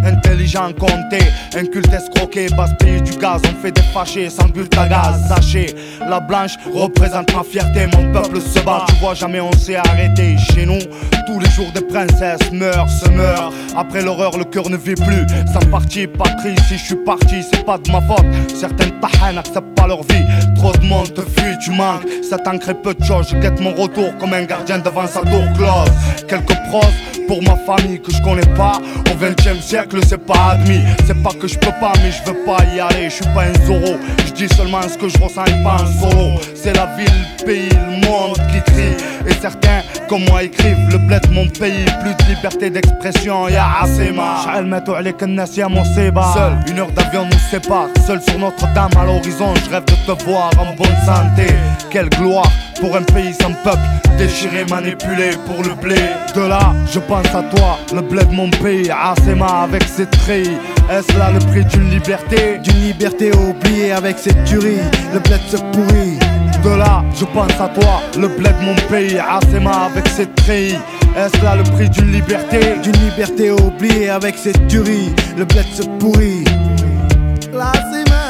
Intelligent, 0.05 0.72
compté, 0.79 1.18
inculte, 1.57 1.92
escroqué, 1.92 2.49
basse-pays 2.57 3.03
du 3.03 3.16
gaz, 3.18 3.40
on 3.44 3.62
fait 3.62 3.72
des 3.72 3.83
fâchés 3.94 4.29
sans 4.29 4.49
but 4.49 4.77
à 4.77 4.88
gaz. 4.88 5.29
Sachez, 5.29 5.75
la 6.09 6.20
blanche 6.20 6.57
représente 6.75 7.35
ma 7.35 7.42
fierté, 7.42 7.87
mon 7.87 8.12
peuple 8.12 8.40
se 8.40 8.59
bat, 8.61 8.85
tu 8.88 8.94
vois, 8.96 9.14
jamais 9.14 9.40
on 9.40 9.53
s'est 9.53 9.77
arrêté. 9.77 10.37
Chez 10.38 10.66
nous, 10.66 10.79
tous 11.27 11.38
les 11.38 11.51
jours 11.51 11.70
des 11.75 11.83
princesses 11.83 12.51
meurent, 12.53 12.90
se 12.90 13.09
meurent. 13.11 13.53
Après 13.77 14.03
l'horreur, 14.03 14.37
le 14.37 14.44
cœur 14.44 14.68
ne 14.68 14.77
vit 14.77 14.94
plus. 14.94 15.27
Sans 15.53 15.66
parti, 15.76 16.06
Patrice, 16.06 16.58
si 16.68 16.78
je 16.78 16.84
suis 16.84 16.96
parti, 17.04 17.42
c'est 17.42 17.62
pas 17.66 17.76
de 17.76 17.90
ma 17.92 18.00
faute. 18.00 18.24
Certaines 18.48 18.98
tahans 18.98 19.34
n'acceptent 19.34 19.74
pas 19.74 19.86
leur 19.86 20.02
vie. 20.04 20.24
Trop 20.54 20.72
de 20.72 20.86
monde 20.86 21.12
te 21.12 21.20
fuit, 21.20 21.58
tu 21.62 21.70
manques. 21.70 22.06
Ça 22.22 22.38
t'ancre 22.38 22.72
peu 22.82 22.94
de 22.94 23.04
choses. 23.04 23.28
Je 23.30 23.36
guette 23.36 23.60
mon 23.60 23.74
retour 23.74 24.16
comme 24.18 24.32
un 24.32 24.44
gardien 24.44 24.78
devant 24.78 25.06
sa 25.06 25.20
tour 25.20 25.44
close. 25.54 25.92
Quelques 26.26 26.56
pros 26.70 26.90
pour 27.28 27.42
ma 27.42 27.56
famille 27.56 28.00
que 28.00 28.10
je 28.10 28.22
connais 28.22 28.54
pas. 28.56 28.78
Au 29.12 29.16
20 29.18 29.46
e 29.48 29.60
siècle, 29.60 29.98
c'est 30.08 30.24
pas 30.24 30.52
admis. 30.52 30.80
C'est 31.06 31.22
pas 31.22 31.34
que 31.38 31.46
je 31.46 31.58
peux 31.58 31.76
pas, 31.78 31.92
mais 32.02 32.10
je 32.10 32.30
veux 32.30 32.38
pas 32.46 32.64
y 32.74 32.80
aller. 32.80 33.10
Je 33.10 33.16
suis 33.16 33.34
pas 33.34 33.44
un 33.44 33.66
zoro. 33.66 33.98
Je 34.26 34.32
dis 34.32 34.48
seulement 34.54 34.80
ce 34.82 34.96
que 34.96 35.10
je 35.10 35.18
ressens 35.18 35.44
et 35.44 35.62
pas 35.62 35.76
un 35.82 36.00
solo. 36.00 36.40
C'est 36.54 36.74
la 36.74 36.86
ville, 36.96 37.06
le 37.40 37.44
pays, 37.44 37.68
le 37.68 38.06
monde 38.06 38.38
qui 38.50 38.72
crie. 38.72 38.96
Et 39.28 39.34
certains, 39.42 39.82
comme 40.08 40.24
moi, 40.24 40.42
écrivent 40.42 40.88
le 40.90 40.98
bled 40.98 41.30
mon 41.32 41.46
pays. 41.48 41.84
Plus 42.00 42.14
de 42.14 42.34
liberté 42.34 42.70
d'expression, 42.70 43.48
y'a 43.48 43.80
assez 43.82 44.12
Seul, 45.66 46.59
une 46.68 46.79
heure 46.79 46.92
d'avion 46.92 47.24
nous 47.24 47.38
sépare. 47.50 47.88
Seul 48.07 48.20
sur 48.22 48.38
Notre-Dame 48.38 48.90
à 48.96 49.05
l'horizon, 49.05 49.52
je 49.64 49.70
rêve 49.70 49.85
de 49.85 50.14
te 50.14 50.24
voir 50.24 50.50
en 50.59 50.74
bonne 50.76 50.96
santé. 51.05 51.52
Quelle 51.90 52.09
gloire 52.09 52.50
pour 52.81 52.94
un 52.94 53.02
pays 53.02 53.35
sans 53.35 53.52
peuple, 53.64 53.83
déchiré, 54.16 54.64
manipulé 54.70 55.31
pour 55.44 55.64
le 55.64 55.74
blé. 55.74 55.96
De 56.37 56.46
là, 56.46 56.72
je 56.92 57.00
pense 57.00 57.26
à 57.35 57.42
toi, 57.42 57.79
le 57.92 58.00
blé 58.02 58.24
de 58.24 58.33
mon 58.33 58.48
pays, 58.48 58.90
Asema 58.90 59.62
avec 59.62 59.83
ses 59.83 60.07
treillis. 60.07 60.57
Est-ce 60.88 61.18
là 61.18 61.31
le 61.33 61.40
prix 61.40 61.64
d'une 61.64 61.90
liberté? 61.90 62.59
D'une 62.62 62.83
liberté 62.83 63.33
oubliée 63.35 63.90
avec 63.90 64.18
cette 64.18 64.44
tuerie, 64.44 64.79
le 65.12 65.18
bled 65.18 65.40
se 65.50 65.57
pourrit. 65.57 66.18
De 66.62 66.76
là, 66.76 67.02
je 67.18 67.24
pense 67.24 67.61
à 67.61 67.68
toi, 67.68 68.02
le 68.16 68.29
blé 68.29 68.50
de 68.50 68.64
mon 68.64 68.76
pays, 68.88 69.18
Asema 69.18 69.87
avec 69.87 70.07
ses 70.07 70.26
treillis. 70.26 70.79
Est-ce 71.15 71.43
là 71.43 71.55
le 71.55 71.63
prix 71.63 71.89
d'une 71.89 72.12
liberté 72.12 72.60
D'une 72.84 72.99
liberté 73.10 73.51
oubliée 73.51 74.10
avec 74.10 74.36
cette 74.38 74.67
tuerie, 74.67 75.13
le 75.38 75.45
bled 75.45 75.65
se 75.73 75.84
pourrit. 75.99 76.43
العاصمة 77.53 78.21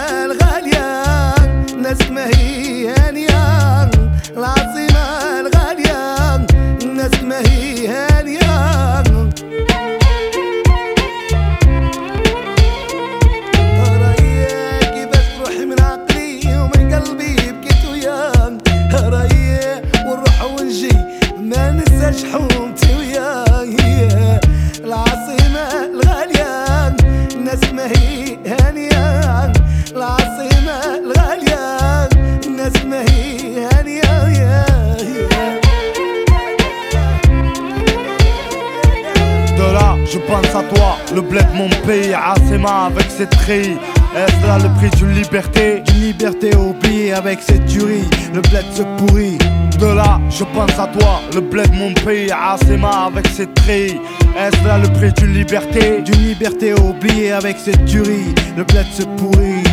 Ses. 43.17 43.27
Est-ce 43.57 44.47
là 44.47 44.59
le 44.59 44.69
prix 44.75 44.91
d'une 44.99 45.13
liberté? 45.13 45.81
D'une 45.81 46.01
liberté 46.03 46.55
oubliée 46.55 47.15
avec 47.15 47.39
cette 47.41 47.65
tuerie, 47.65 48.09
le 48.35 48.43
bled 48.43 48.65
se 48.75 48.83
pourrit. 48.99 49.39
De 49.79 49.87
là, 49.87 50.21
je 50.29 50.45
pense 50.45 50.79
à 50.79 50.87
toi, 50.87 51.21
le 51.35 51.41
bled 51.41 51.73
mon 51.75 51.95
pays, 51.95 52.31
Asema 52.31 53.07
avec 53.07 53.27
ses 53.29 53.47
treillis. 53.47 54.01
Est-ce 54.39 54.67
là 54.67 54.79
le 54.79 54.89
prix 54.89 55.13
d'une 55.13 55.33
liberté? 55.33 56.03
D'une 56.03 56.29
liberté 56.29 56.75
oubliée 56.75 57.33
avec 57.33 57.57
cette 57.59 57.87
tuerie, 57.87 58.35
le 58.57 58.65
bled 58.65 58.87
se 58.93 59.05
pourrit. 59.05 59.65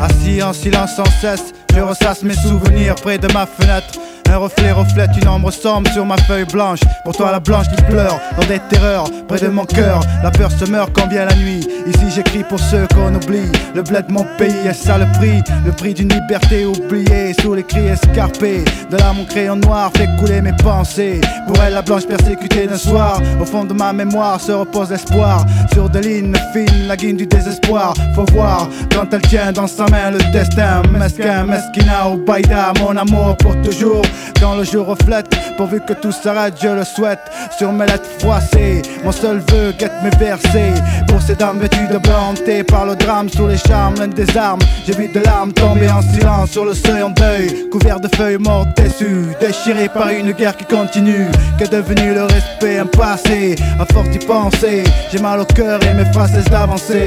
Assis 0.00 0.42
en 0.42 0.54
silence 0.54 0.96
sans 0.96 1.10
cesse, 1.20 1.52
je 1.74 1.80
ressasse 1.80 2.22
mes 2.22 2.34
souvenirs 2.34 2.94
près 2.94 3.18
de 3.18 3.30
ma 3.32 3.44
fenêtre. 3.44 3.98
Un 4.32 4.38
reflet 4.38 4.72
reflète 4.72 5.10
une 5.20 5.28
ombre 5.28 5.50
sombre 5.50 5.90
sur 5.92 6.04
ma 6.04 6.16
feuille 6.16 6.44
blanche. 6.44 6.80
Pour 7.04 7.16
toi, 7.16 7.30
la 7.30 7.40
blanche 7.40 7.66
qui 7.68 7.82
pleure 7.84 8.18
dans 8.38 8.46
des 8.46 8.60
terreurs 8.70 9.08
près 9.28 9.38
de 9.38 9.48
mon 9.48 9.64
cœur. 9.64 10.00
La 10.22 10.30
peur 10.30 10.50
se 10.50 10.64
meurt 10.70 10.90
quand 10.92 11.06
vient 11.08 11.24
la 11.24 11.34
nuit. 11.36 11.66
Ici, 11.86 12.06
j'écris 12.14 12.44
pour 12.44 12.58
ceux 12.58 12.86
qu'on 12.94 13.14
oublie. 13.14 13.50
Le 13.74 13.82
bled 13.82 14.06
de 14.08 14.12
mon 14.12 14.26
pays, 14.38 14.66
est 14.66 14.72
ça 14.72 14.98
le 14.98 15.06
prix 15.18 15.42
Le 15.64 15.72
prix 15.72 15.94
d'une 15.94 16.08
liberté 16.08 16.66
oubliée 16.66 17.34
sous 17.40 17.54
les 17.54 17.62
cris 17.62 17.86
escarpés. 17.86 18.64
De 18.90 18.96
là, 18.96 19.12
mon 19.12 19.24
crayon 19.24 19.56
noir 19.56 19.90
fait 19.96 20.08
couler 20.18 20.40
mes 20.40 20.54
pensées. 20.54 21.20
Pour 21.46 21.62
elle, 21.62 21.74
la 21.74 21.82
blanche 21.82 22.06
persécutée 22.06 22.66
d'un 22.66 22.78
soir. 22.78 23.20
Au 23.40 23.44
fond 23.44 23.64
de 23.64 23.72
ma 23.72 23.92
mémoire 23.92 24.40
se 24.40 24.52
repose 24.52 24.90
l'espoir. 24.90 25.44
Sur 25.72 25.88
des 25.88 26.00
lignes 26.00 26.34
fines, 26.52 26.88
la 26.88 26.96
guine 26.96 27.16
du 27.16 27.26
désespoir. 27.26 27.94
Faut 28.14 28.26
voir 28.32 28.68
quand 28.94 29.12
elle 29.12 29.22
tient 29.22 29.52
dans 29.52 29.66
sa 29.66 29.86
main 29.86 30.10
le 30.10 30.18
destin. 30.32 30.82
Mesquin, 30.90 31.44
mesquina 31.44 32.10
ou 32.10 32.16
baïda, 32.24 32.72
mon 32.80 32.96
amour 32.96 33.36
pour 33.36 33.60
toujours. 33.62 34.02
Quand 34.40 34.54
le 34.54 34.64
jour 34.64 34.86
reflète, 34.86 35.28
pourvu 35.56 35.80
que 35.80 35.94
tout 35.94 36.12
s'arrête, 36.12 36.54
je 36.62 36.68
le 36.68 36.84
souhaite. 36.84 37.20
Sur 37.58 37.72
mes 37.72 37.86
lettres 37.86 38.08
froissées, 38.18 38.82
mon 39.04 39.12
seul 39.12 39.40
vœu 39.50 39.72
guette 39.78 39.92
mes 40.02 40.10
versets. 40.18 40.74
Pour 41.08 41.22
ces 41.22 41.34
dames 41.34 41.58
vêtues 41.58 41.88
de 41.90 41.98
blanc, 41.98 42.34
par 42.68 42.86
le 42.86 42.96
drame 42.96 43.28
sous 43.28 43.46
les 43.46 43.58
charmes, 43.58 44.06
des 44.08 44.36
armes. 44.36 44.60
J'évite 44.86 45.14
de 45.14 45.20
larmes 45.20 45.52
tombées 45.52 45.90
en 45.90 46.02
silence 46.02 46.50
sur 46.50 46.64
le 46.64 46.74
seuil 46.74 47.02
en 47.02 47.10
deuil. 47.10 47.68
Couvert 47.70 48.00
de 48.00 48.08
feuilles 48.14 48.38
mortes 48.38 48.76
déçues, 48.76 49.26
déchirées 49.40 49.88
par 49.88 50.08
une 50.10 50.32
guerre 50.32 50.56
qui 50.56 50.64
continue. 50.64 51.26
Qu'est 51.58 51.72
devenu 51.72 52.14
le 52.14 52.24
respect, 52.24 52.78
un 52.78 52.86
passé, 52.86 53.56
à 53.78 53.84
force 53.92 54.08
d'y 54.10 54.18
penser. 54.18 54.84
J'ai 55.10 55.18
mal 55.18 55.40
au 55.40 55.44
cœur 55.44 55.80
et 55.82 55.94
mes 55.94 56.04
phrases 56.12 56.32
cessent 56.32 56.50
d'avancer. 56.50 57.06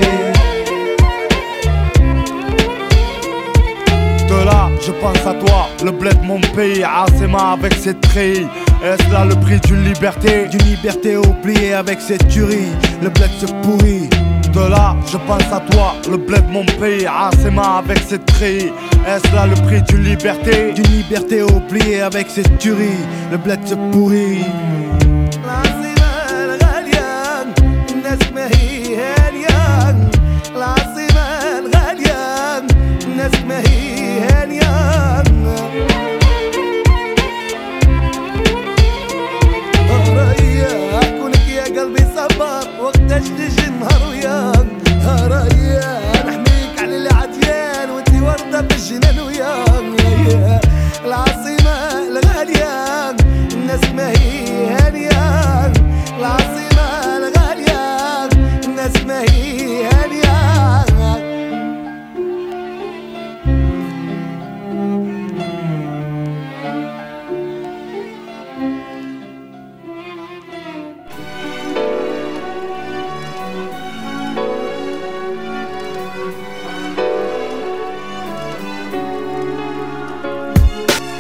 Là, 4.45 4.69
je 4.81 4.91
pense 4.91 5.25
à 5.25 5.33
toi, 5.33 5.67
le 5.83 5.91
bled 5.91 6.17
mon 6.23 6.39
pays, 6.55 6.83
Asema 6.83 7.53
avec 7.53 7.73
ses 7.73 7.93
treillis. 7.95 8.47
Est-ce 8.83 9.11
là 9.11 9.25
le 9.25 9.35
prix 9.35 9.59
d'une 9.61 9.83
liberté? 9.83 10.47
D'une 10.47 10.67
liberté 10.67 11.17
oubliée 11.17 11.73
avec 11.73 11.99
cette 11.99 12.27
tuerie, 12.27 12.71
le 13.01 13.09
bled 13.09 13.31
se 13.39 13.45
pourrit. 13.63 14.09
De 14.53 14.69
là, 14.69 14.95
je 15.05 15.17
pense 15.27 15.51
à 15.51 15.59
toi, 15.71 15.93
le 16.09 16.17
bled 16.17 16.45
mon 16.49 16.65
pays, 16.65 17.05
Asema 17.05 17.77
avec 17.79 17.99
ses 17.99 18.19
treillis. 18.19 18.71
Est-ce 19.07 19.33
là 19.35 19.45
le 19.45 19.55
prix 19.65 19.81
d'une 19.83 20.03
liberté? 20.03 20.73
D'une 20.73 20.91
liberté 20.91 21.43
oubliée 21.43 22.01
avec 22.01 22.27
cette 22.29 22.57
tuerie, 22.57 23.05
le 23.31 23.37
bled 23.37 23.59
se 23.65 23.75
pourrit. 23.91 24.45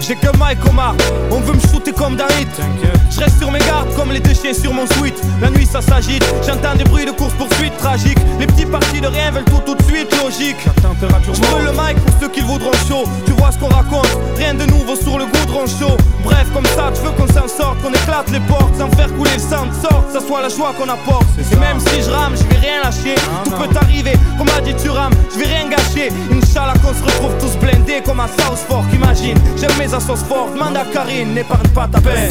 J'ai 0.09 0.15
que 0.15 0.35
Mike 0.39 0.65
Omar, 0.67 0.95
on 1.29 1.39
veut 1.39 1.53
me 1.53 1.59
shooter 1.59 1.91
comme 1.91 2.15
David. 2.15 2.47
Je 3.11 3.19
reste 3.19 3.37
sur 3.37 3.51
mes 3.51 3.59
gardes 3.59 3.93
comme 3.95 4.11
les 4.11 4.19
deux 4.19 4.33
chiens 4.33 4.53
sur 4.53 4.73
mon 4.73 4.87
suite. 4.97 5.21
La 5.39 5.51
nuit 5.51 5.67
ça 5.67 5.81
s'agite, 5.81 6.25
j'entends 6.43 6.75
des 6.75 6.83
bruits 6.83 7.05
de 7.05 7.11
course 7.11 7.33
poursuite 7.33 7.77
tragiques 7.77 8.17
Les 8.39 8.47
petits 8.47 8.65
partis 8.65 9.01
de 9.01 9.07
rien 9.07 9.29
veulent 9.29 9.45
tout 9.45 9.61
tout 9.67 9.75
de 9.75 9.83
suite, 9.83 10.09
logique. 10.23 10.57
Je 10.81 11.63
le 11.63 11.71
mic 11.73 12.03
pour 12.03 12.15
ceux 12.19 12.29
qui 12.29 12.41
le 12.41 12.47
voudront 12.47 12.71
chaud. 12.87 13.03
Tu 13.27 13.33
vois 13.33 13.51
ce 13.51 13.59
qu'on 13.59 13.67
raconte, 13.67 14.09
rien 14.35 14.55
de 14.55 14.65
nouveau 14.65 14.95
sur 14.95 15.19
le 15.19 15.25
goudron 15.25 15.67
chaud. 15.67 15.95
Bref 16.23 16.47
comme 16.55 16.65
ça 16.65 16.91
tu 16.93 17.01
veux 17.01 17.11
qu'on 17.11 17.27
s'en 17.27 17.47
sorte, 17.47 17.79
qu'on 17.81 17.93
éclate 17.93 18.31
les 18.31 18.39
portes 18.41 18.75
Sans 18.77 18.89
faire 18.97 19.13
couler 19.15 19.33
le 19.35 19.39
sang 19.39 19.67
de 19.67 19.73
sorte, 19.73 20.11
ça 20.11 20.21
soit 20.25 20.41
la 20.41 20.49
joie 20.49 20.73
qu'on 20.75 20.89
apporte. 20.89 21.27
Et 21.37 21.55
même 21.57 21.79
si 21.79 22.01
je 22.01 22.09
rame, 22.09 22.33
je 22.35 22.43
vais 22.45 22.59
rien 22.59 22.81
lâcher. 22.83 23.13
Tout 23.43 23.51
peut 23.51 23.77
arriver, 23.77 24.13
comme 24.39 24.49
a 24.49 24.61
dit 24.61 24.73
tu 24.81 24.89
rames, 24.89 25.13
je 25.31 25.39
vais 25.39 25.45
rien 25.45 25.69
gâcher. 25.69 26.09
Inch'Allah 26.31 26.73
qu'on 26.81 26.93
se 26.93 27.03
retrouve 27.03 27.37
tous 27.39 27.55
blindés 27.57 28.01
comme 28.03 28.19
à 28.19 28.27
South 28.27 28.59
Fork 28.67 28.85
Imagine, 28.93 29.37
j'aime 29.55 29.77
mes 29.77 29.93
fortes, 29.99 30.53
demande 30.53 30.77
à 30.77 30.85
Karine, 30.85 31.33
n'épargne 31.33 31.67
pas 31.69 31.87
ta 31.87 31.99
peine 31.99 32.29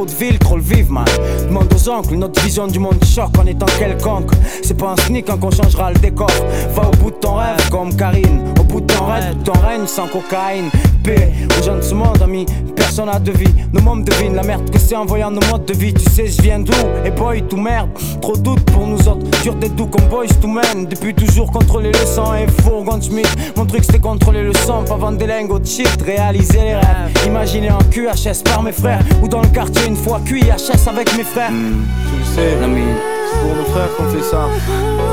trop 0.00 0.06
de 0.06 0.12
villes, 0.12 0.38
trop 0.38 0.56
le 0.56 0.62
vive, 0.62 0.90
man. 0.90 1.04
Demande 1.46 1.70
aux 1.74 1.88
oncles, 1.90 2.14
notre 2.14 2.42
vision 2.42 2.66
du 2.66 2.78
monde 2.78 3.04
choque 3.04 3.36
en 3.38 3.44
étant 3.44 3.66
quelconque. 3.78 4.30
C'est 4.62 4.76
pas 4.76 4.92
un 4.92 4.96
sneak 4.96 5.26
quand 5.26 5.44
on 5.44 5.50
changera 5.50 5.92
le 5.92 5.98
décor. 5.98 6.30
Va 6.74 6.88
au 6.88 6.96
bout 7.02 7.10
de 7.10 7.16
ton 7.16 7.34
rêve, 7.34 7.68
comme 7.70 7.94
Karine. 7.94 8.54
Au 8.58 8.62
bout 8.62 8.80
de 8.80 8.86
ton 8.86 9.04
rêve, 9.04 9.36
ton 9.44 9.52
règne 9.52 9.86
sans 9.86 10.06
cocaïne. 10.06 10.70
P, 11.04 11.16
aux 11.58 11.62
gens 11.62 11.76
de 11.76 11.82
ce 11.82 11.94
monde, 11.94 12.22
ami, 12.22 12.46
personne 12.90 13.06
n'a 13.06 13.20
de 13.20 13.30
vie. 13.30 13.54
Nos 13.72 13.82
membres 13.82 14.04
devinent 14.04 14.34
la 14.34 14.42
merde 14.42 14.68
que 14.68 14.78
c'est 14.78 14.96
en 14.96 15.04
voyant 15.04 15.30
nos 15.30 15.46
modes 15.48 15.64
de 15.64 15.74
vie. 15.74 15.94
Tu 15.94 16.10
sais, 16.10 16.26
je 16.26 16.42
viens 16.42 16.58
d'où 16.58 16.72
Et 17.04 17.12
boy, 17.12 17.42
tout 17.48 17.56
merde. 17.56 17.88
Trop 18.20 18.36
doute 18.36 18.64
pour 18.64 18.84
nous 18.84 18.98
autres. 19.08 19.24
Dur 19.44 19.54
d'être 19.54 19.76
doux 19.76 19.86
comme 19.86 20.08
boys 20.08 20.26
to 20.42 20.48
men. 20.48 20.86
Depuis 20.86 21.14
toujours 21.14 21.52
contrôler 21.52 21.92
le 21.92 22.06
sang 22.06 22.34
et 22.34 22.48
fourgon 22.62 23.00
Schmidt. 23.00 23.28
Mon 23.56 23.64
truc 23.64 23.84
c'était 23.84 24.00
contrôler 24.00 24.42
le 24.42 24.52
sang, 24.54 24.82
pas 24.82 24.96
vendre 24.96 25.18
des 25.18 25.28
lingots 25.28 25.60
de 25.60 25.66
shit. 25.66 26.02
Réaliser 26.04 26.58
les 26.58 26.74
rêves. 26.74 27.26
Imaginer 27.26 27.70
en 27.70 27.78
QHS 27.78 28.42
par 28.44 28.60
mes 28.64 28.72
frères. 28.72 29.02
Ou 29.22 29.28
dans 29.28 29.42
le 29.42 29.48
quartier 29.48 29.86
une 29.86 29.96
fois 29.96 30.20
QIHS 30.24 30.88
avec 30.88 31.16
mes 31.16 31.22
frères. 31.22 31.50
Tu 31.50 32.18
le 32.18 32.24
sais, 32.24 32.56
c'est 32.58 33.40
pour 33.40 33.54
nos 33.54 33.64
frères 33.66 33.96
qu'on 33.96 34.08
fait 34.08 34.24
ça. 34.24 34.48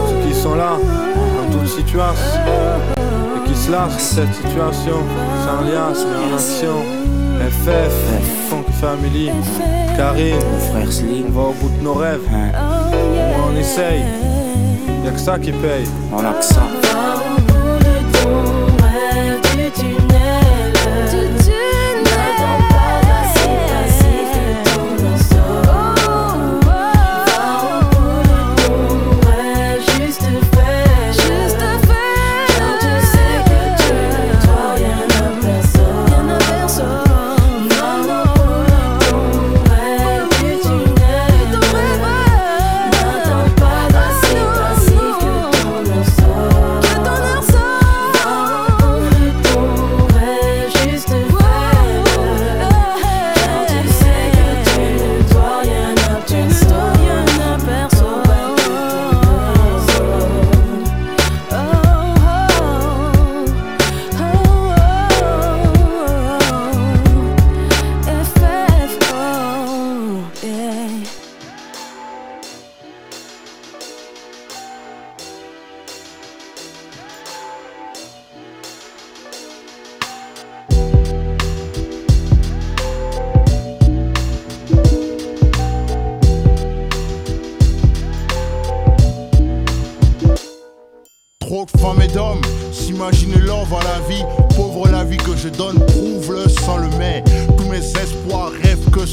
Ceux 0.10 0.28
qui 0.28 0.34
sont 0.34 0.56
là, 0.56 0.78
dans 0.80 1.60
toute 1.60 1.68
situation. 1.68 2.42
Et 3.36 3.48
qui 3.48 3.56
se 3.56 3.72
lassent 3.72 4.00
cette 4.00 4.34
situation. 4.34 4.98
Sans 5.46 5.62
liasse, 5.62 6.06
mais 6.10 6.34
en 6.34 6.36
action. 6.36 7.27
FF, 7.50 8.50
Funk 8.50 8.66
Family, 8.82 9.32
Karine, 9.96 10.36
mon 10.36 10.60
frère 10.60 10.92
Slim, 10.92 11.28
on 11.30 11.32
va 11.32 11.42
au 11.50 11.54
bout 11.54 11.70
de 11.70 11.82
nos 11.82 11.94
rêves. 11.94 12.20
Au 12.28 13.16
moins 13.16 13.52
on 13.54 13.58
essaye, 13.58 14.04
y'a 15.06 15.12
que 15.12 15.20
ça 15.20 15.40
qui 15.40 15.54
paye. 15.54 15.88
On 16.12 16.20
a 16.26 16.34
que 16.34 16.44
ça. 16.44 16.64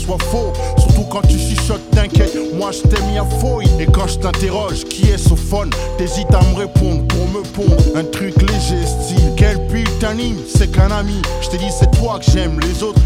Soit 0.05 0.19
faux. 0.31 0.53
Surtout 0.79 1.05
quand 1.11 1.23
tu 1.23 1.38
chuchotes, 1.38 1.90
t'inquiète, 1.90 2.37
moi 2.55 2.71
je 2.73 2.83
t'ai 2.83 3.01
mis 3.03 3.19
à 3.19 3.25
fouille. 3.25 3.69
Et 3.81 3.87
quand 3.87 4.07
je 4.07 4.19
t'interroge, 4.19 4.85
qui 4.85 5.11
est 5.11 5.19
ce 5.19 5.35
phone? 5.35 5.71
T'hésites 5.99 6.33
à 6.35 6.43
me 6.43 6.57
répondre 6.57 7.03
pour 7.09 7.29
me 7.29 7.43
pondre. 7.43 7.83
Un 7.95 8.05
truc 8.05 8.35
léger, 8.40 8.85
style, 8.87 9.33
quel 9.37 9.67
pute 9.67 9.99
t'anime 9.99 10.37
C'est 10.47 10.71
qu'un 10.71 10.90
ami, 10.90 11.21
je 11.43 11.49
t'ai 11.49 11.59
dit 11.59 11.71
c'est 11.71 11.90
toi 11.93 12.19
que 12.19 12.31
j'aime, 12.31 12.59
les 12.61 12.83
autres. 12.83 13.01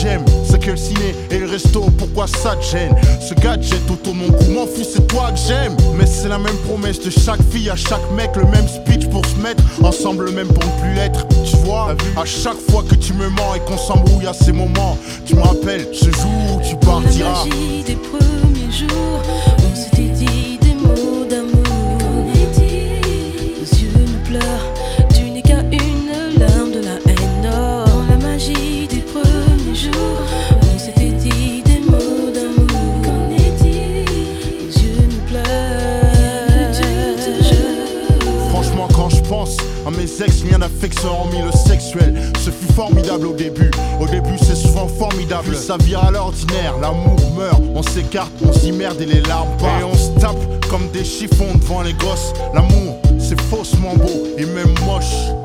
J'aime, 0.00 0.24
c'est 0.48 0.58
que 0.58 0.70
le 0.70 0.76
ciné 0.76 1.14
et 1.30 1.38
le 1.38 1.46
resto, 1.46 1.80
pourquoi 1.98 2.26
ça 2.26 2.56
te 2.56 2.64
gêne? 2.64 2.94
Ce 3.20 3.34
gadget 3.34 3.80
autour 3.90 4.14
de 4.14 4.18
mon 4.18 4.32
cou, 4.32 4.50
m'en 4.50 4.66
fous, 4.66 4.84
c'est 4.84 5.06
toi 5.06 5.30
que 5.32 5.38
j'aime. 5.38 5.76
Mais 5.96 6.06
c'est 6.06 6.28
la 6.28 6.38
même 6.38 6.56
promesse 6.68 7.00
de 7.00 7.10
chaque 7.10 7.42
fille 7.50 7.70
à 7.70 7.76
chaque 7.76 8.10
mec. 8.16 8.30
Le 8.36 8.44
même 8.44 8.66
speech 8.68 9.08
pour 9.08 9.24
se 9.26 9.36
mettre 9.36 9.62
ensemble, 9.82 10.26
le 10.26 10.32
même 10.32 10.48
pour 10.48 10.64
ne 10.64 10.80
plus 10.80 10.94
l'être. 10.94 11.26
Tu 11.44 11.56
vois, 11.64 11.94
à 12.16 12.24
chaque 12.24 12.58
fois 12.70 12.82
que 12.88 12.94
tu 12.94 13.12
me 13.14 13.28
mens 13.28 13.54
et 13.54 13.60
qu'on 13.60 13.78
s'embrouille 13.78 14.26
à 14.26 14.32
ces 14.32 14.52
moments 14.52 14.96
Tu 15.24 15.34
me 15.34 15.42
rappelles 15.42 15.88
ce 15.92 16.10
jour 16.10 16.56
où 16.56 16.60
tu 16.60 16.74
la 16.74 16.80
partiras 16.80 17.44
magie 17.44 17.82
des 17.84 17.96
premiers 17.96 18.72
jours, 18.72 19.22
d'affection 40.62 41.08
hormis 41.08 41.42
le 41.42 41.50
sexuel. 41.50 42.14
Ce 42.38 42.50
fut 42.50 42.72
formidable 42.74 43.26
au 43.26 43.32
début. 43.32 43.70
Au 44.00 44.06
début, 44.06 44.38
c'est 44.38 44.54
souvent 44.54 44.86
formidable. 44.86 45.48
Puis 45.48 45.56
ça 45.56 45.76
vire 45.76 46.04
à 46.04 46.12
l'ordinaire. 46.12 46.78
L'amour 46.80 47.18
meurt, 47.36 47.60
on 47.74 47.82
s'écarte, 47.82 48.30
on 48.46 48.52
s'y-merde 48.52 49.00
et 49.00 49.06
les 49.06 49.22
larmes 49.22 49.48
partent. 49.58 49.80
Et 49.80 49.84
on 49.84 49.94
se 49.94 50.10
tape 50.20 50.36
comme 50.70 50.88
des 50.92 51.04
chiffons 51.04 51.52
devant 51.56 51.82
les 51.82 51.94
gosses. 51.94 52.32
L'amour, 52.54 53.00
c'est 53.18 53.40
faussement 53.40 53.96
beau 53.96 54.28
et 54.38 54.46
même 54.46 54.72
moche. 54.86 55.41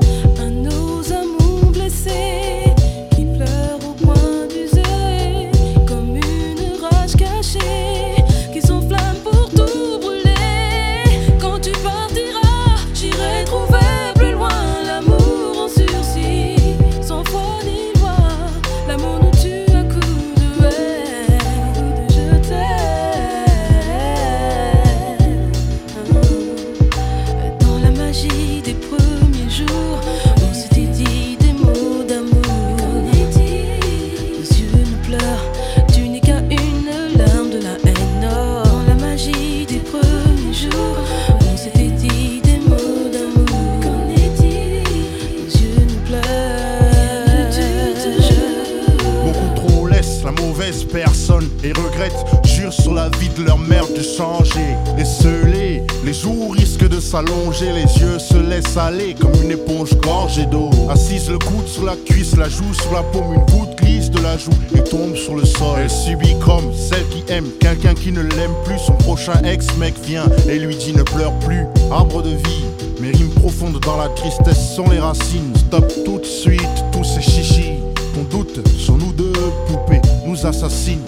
tristesse 74.14 74.74
sont 74.74 74.88
les 74.90 74.98
racines. 74.98 75.54
Stop 75.56 75.92
tout 76.04 76.18
de 76.18 76.24
suite 76.24 76.84
tous 76.92 77.04
ces 77.04 77.20
chichis. 77.20 77.78
Ton 78.14 78.24
doute 78.24 78.66
sur 78.68 78.96
nous 78.96 79.12
deux 79.12 79.32
poupées 79.66 80.00
nous 80.26 80.46
assassine. 80.46 81.02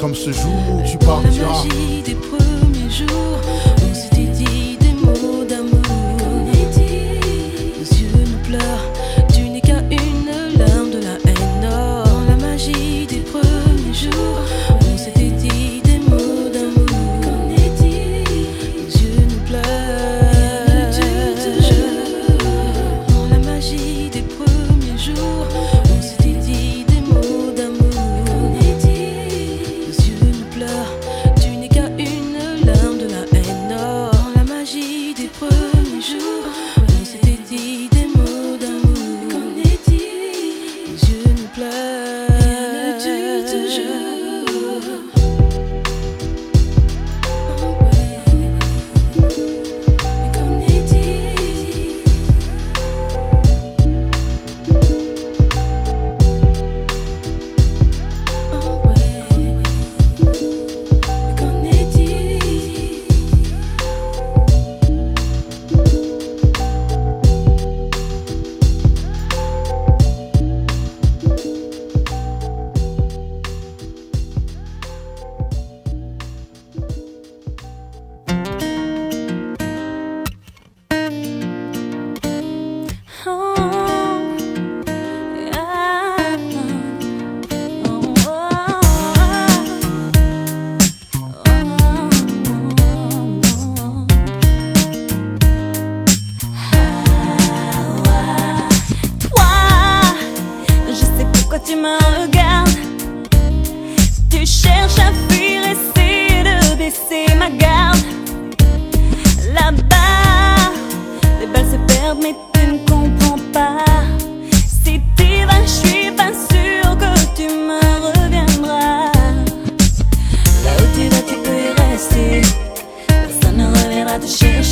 Comme 0.00 0.14
ce 0.14 0.32
jour 0.32 0.52
où 0.74 0.82
tu 0.88 0.98
partiras. 0.98 1.64
La. 1.64 3.29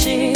Te 0.05 0.33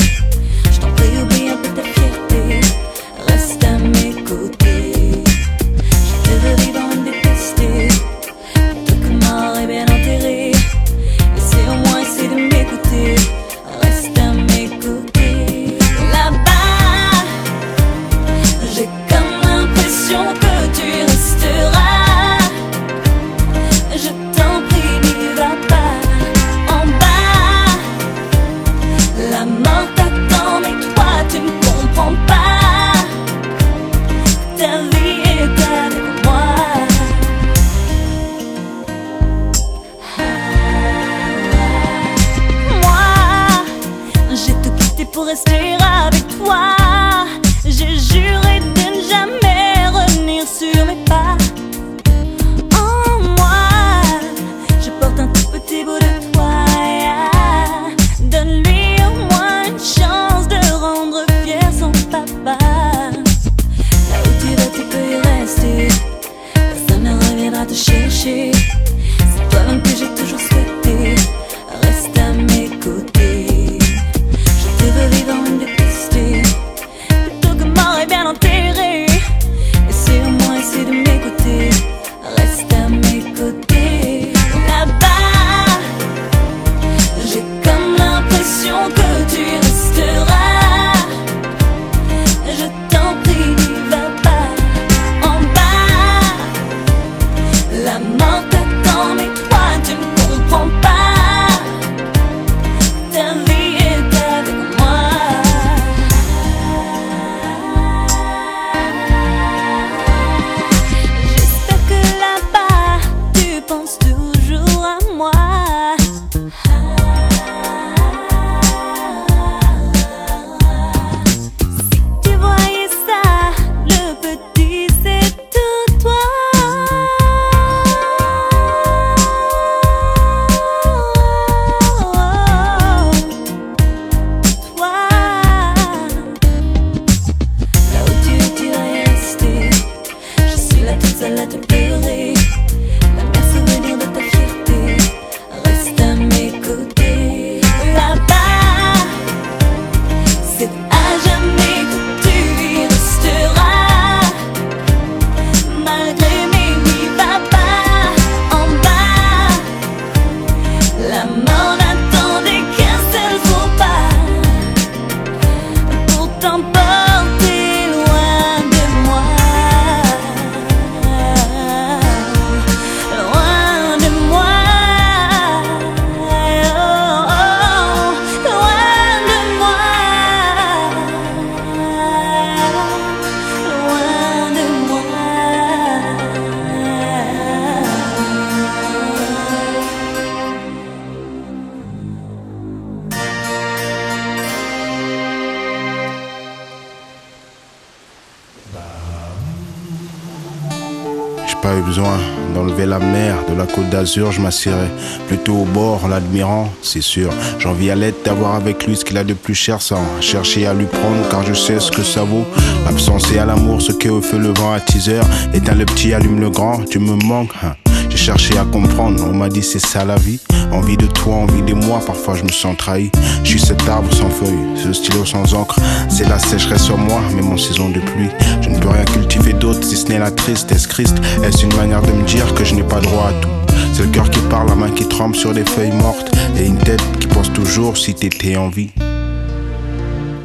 de 203.07 203.57
la 203.59 203.67
côte 203.67 203.89
d'Azur, 203.91 204.33
je 204.33 204.41
m'assierai 204.41 204.89
plutôt 205.29 205.55
au 205.55 205.65
bord, 205.65 206.07
l'admirant, 206.09 206.69
c'est 206.83 207.03
sûr. 207.03 207.31
J'envie 207.59 207.91
à 207.91 207.95
l'aide 207.95 208.15
d'avoir 208.25 208.55
avec 208.55 208.87
lui 208.87 208.97
ce 208.97 209.05
qu'il 209.05 209.19
a 209.19 209.25
de 209.25 209.35
plus 209.35 209.55
cher 209.55 209.83
sans 209.83 210.03
chercher 210.21 210.67
à 210.67 210.75
lui 210.75 210.87
prendre, 210.87 211.29
car 211.31 211.45
je 211.45 211.53
sais 211.55 211.81
ce 211.81 211.91
que 211.91 212.03
ça 212.03 212.23
vaut. 212.23 212.45
L'absence 212.85 213.31
et 213.33 213.39
à 213.39 213.45
l'amour, 213.45 213.83
ce 213.83 213.93
que 213.93 214.09
au 214.09 214.23
feu 214.23 214.39
le 214.39 214.53
vent 214.55 214.73
à 214.73 214.81
teaser. 214.81 215.21
Éteins 215.53 215.75
le 215.75 215.85
petit, 215.85 216.15
allume 216.15 216.41
le 216.41 216.51
grand, 216.51 216.85
tu 216.89 216.99
me 216.99 217.15
manques. 217.25 217.53
hein. 217.63 217.75
J'ai 218.13 218.19
cherché 218.19 218.59
à 218.59 218.65
comprendre, 218.67 219.25
on 219.27 219.33
m'a 219.33 219.49
dit 219.49 219.63
c'est 219.63 219.79
ça 219.79 220.05
la 220.05 220.17
vie. 220.17 220.39
Envie 220.71 220.99
de 220.99 221.07
toi, 221.07 221.35
envie 221.37 221.63
de 221.63 221.73
moi, 221.73 221.99
parfois 222.07 222.35
je 222.35 222.43
me 222.43 222.51
sens 222.51 222.77
trahi. 222.77 223.11
Je 223.43 223.49
suis 223.49 223.59
cet 223.59 223.89
arbre 223.89 224.13
sans 224.13 224.29
feuilles, 224.29 224.77
ce 224.77 224.93
stylo 224.93 225.25
sans 225.25 225.55
encre. 225.55 225.77
C'est 226.11 226.29
la 226.29 226.39
sécheresse 226.39 226.85
sur 226.85 226.99
moi, 226.99 227.23
même 227.35 227.51
en 227.51 227.57
saison 227.57 227.89
de 227.89 228.01
pluie. 228.01 228.29
Je 228.61 228.69
ne 228.69 228.79
peux 228.79 228.91
rien 228.91 229.05
cultiver 229.07 229.55
d'autre 229.55 229.83
si 229.83 229.97
ce 229.97 230.09
n'est 230.09 230.19
la 230.19 230.31
tristesse. 230.31 230.87
Christ, 230.87 231.17
est-ce 231.43 231.65
une 231.65 231.75
manière 231.75 232.03
de 232.03 232.13
me 232.13 232.23
dire 232.25 232.53
que 232.53 232.65
je 232.67 232.75
n'ai 232.75 232.83
pas 232.83 233.01
droit 233.01 233.29
à 233.29 233.33
tout? 233.41 233.49
C'est 233.95 234.03
le 234.03 234.11
cœur 234.11 234.29
qui 234.29 234.41
parle, 234.51 234.69
la 234.69 234.75
main 234.75 234.91
qui 234.91 235.09
tremble 235.09 235.35
sur 235.35 235.55
des 235.55 235.65
feuilles 235.65 235.93
mortes. 235.93 236.31
Et 236.59 236.67
une 236.67 236.77
tête 236.77 237.03
qui 237.19 237.29
pense 237.29 237.51
toujours 237.51 237.97
si 237.97 238.13
t'étais 238.13 238.57
en 238.57 238.69
vie. 238.69 238.91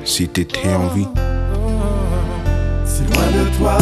Si 0.06 0.26
t'étais 0.30 0.74
en 0.74 0.88
vie. 0.96 1.08
Si 2.86 3.02
loin 3.14 3.28
de 3.28 3.58
toi, 3.58 3.78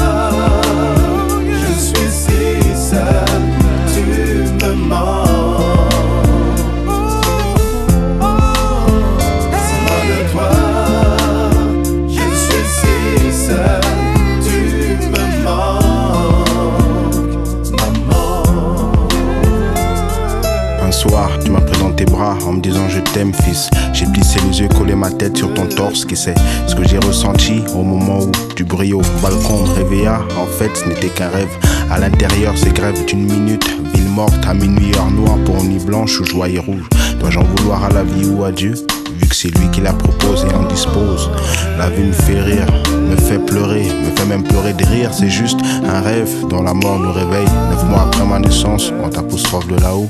tu 21.44 21.52
m'as 21.52 21.62
pris 21.62 21.80
dans 21.80 21.92
tes 21.92 22.06
bras 22.06 22.38
en 22.46 22.54
me 22.54 22.62
disant 22.62 22.88
je 22.90 23.00
t'aime 23.00 23.34
fils. 23.34 23.70
J'ai 23.94 24.06
plissé 24.08 24.40
les 24.50 24.62
yeux, 24.62 24.68
collé 24.70 24.96
ma 24.96 25.10
tête 25.10 25.38
sur 25.38 25.54
ton 25.54 25.66
torse, 25.66 26.06
qui 26.06 26.16
sait 26.16 26.36
ce 26.68 26.76
que 26.76 26.88
j'ai 26.88 26.98
ressenti 27.00 27.64
au 27.76 27.84
moment 27.84 28.20
où 28.20 28.32
du 28.56 28.64
bruit 28.64 28.94
au 28.94 29.02
balcon 29.22 29.64
me 29.64 29.74
réveilla. 29.74 30.20
En 30.40 30.46
fait, 30.46 30.72
ce 30.76 30.88
n'était 30.88 31.10
qu'un 31.10 31.30
rêve. 31.30 31.50
À 31.92 32.00
l'intérieur, 32.00 32.54
c'est 32.56 32.74
grève 32.74 33.06
d'une 33.06 33.26
minute. 33.26 33.66
Ville 33.94 34.10
morte 34.10 34.46
à 34.48 34.54
minuit, 34.54 34.92
heure 34.96 35.12
noire 35.12 35.38
pour 35.46 35.64
nuit 35.64 35.80
blanche 35.80 36.20
ou 36.20 36.26
joie 36.26 36.50
et 36.50 36.60
rouge. 36.60 36.88
Dois-je 37.20 37.40
en 37.40 37.44
vouloir 37.44 37.84
à 37.84 37.90
la 37.90 38.04
vie 38.04 38.28
ou 38.28 38.44
à 38.44 38.52
Dieu? 38.52 38.74
Vu 39.18 39.28
que 39.28 39.36
c'est 39.36 39.56
lui 39.58 39.70
qui 39.72 39.82
la 39.82 39.94
propose 39.94 40.46
et 40.50 40.54
en 40.54 40.64
dispose. 40.64 41.30
La 41.78 41.90
vie 41.90 42.04
me 42.04 42.12
fait 42.12 42.42
rire, 42.42 42.68
me 43.10 43.16
fait 43.16 43.40
pleurer, 43.40 43.84
me 43.84 44.16
fait 44.18 44.26
même 44.26 44.44
pleurer 44.44 44.74
de 44.74 44.86
rire. 44.86 45.12
C'est 45.14 45.30
juste 45.30 45.60
un 45.86 46.02
rêve 46.02 46.30
dont 46.50 46.64
la 46.64 46.74
mort 46.74 47.00
nous 47.00 47.14
réveille. 47.14 47.48
Neuf 47.72 47.84
mois 47.90 48.02
après 48.02 48.26
ma 48.26 48.40
naissance, 48.40 48.92
on 49.04 49.10
t'apostrophe 49.10 49.68
de 49.68 49.80
là-haut. 49.80 50.10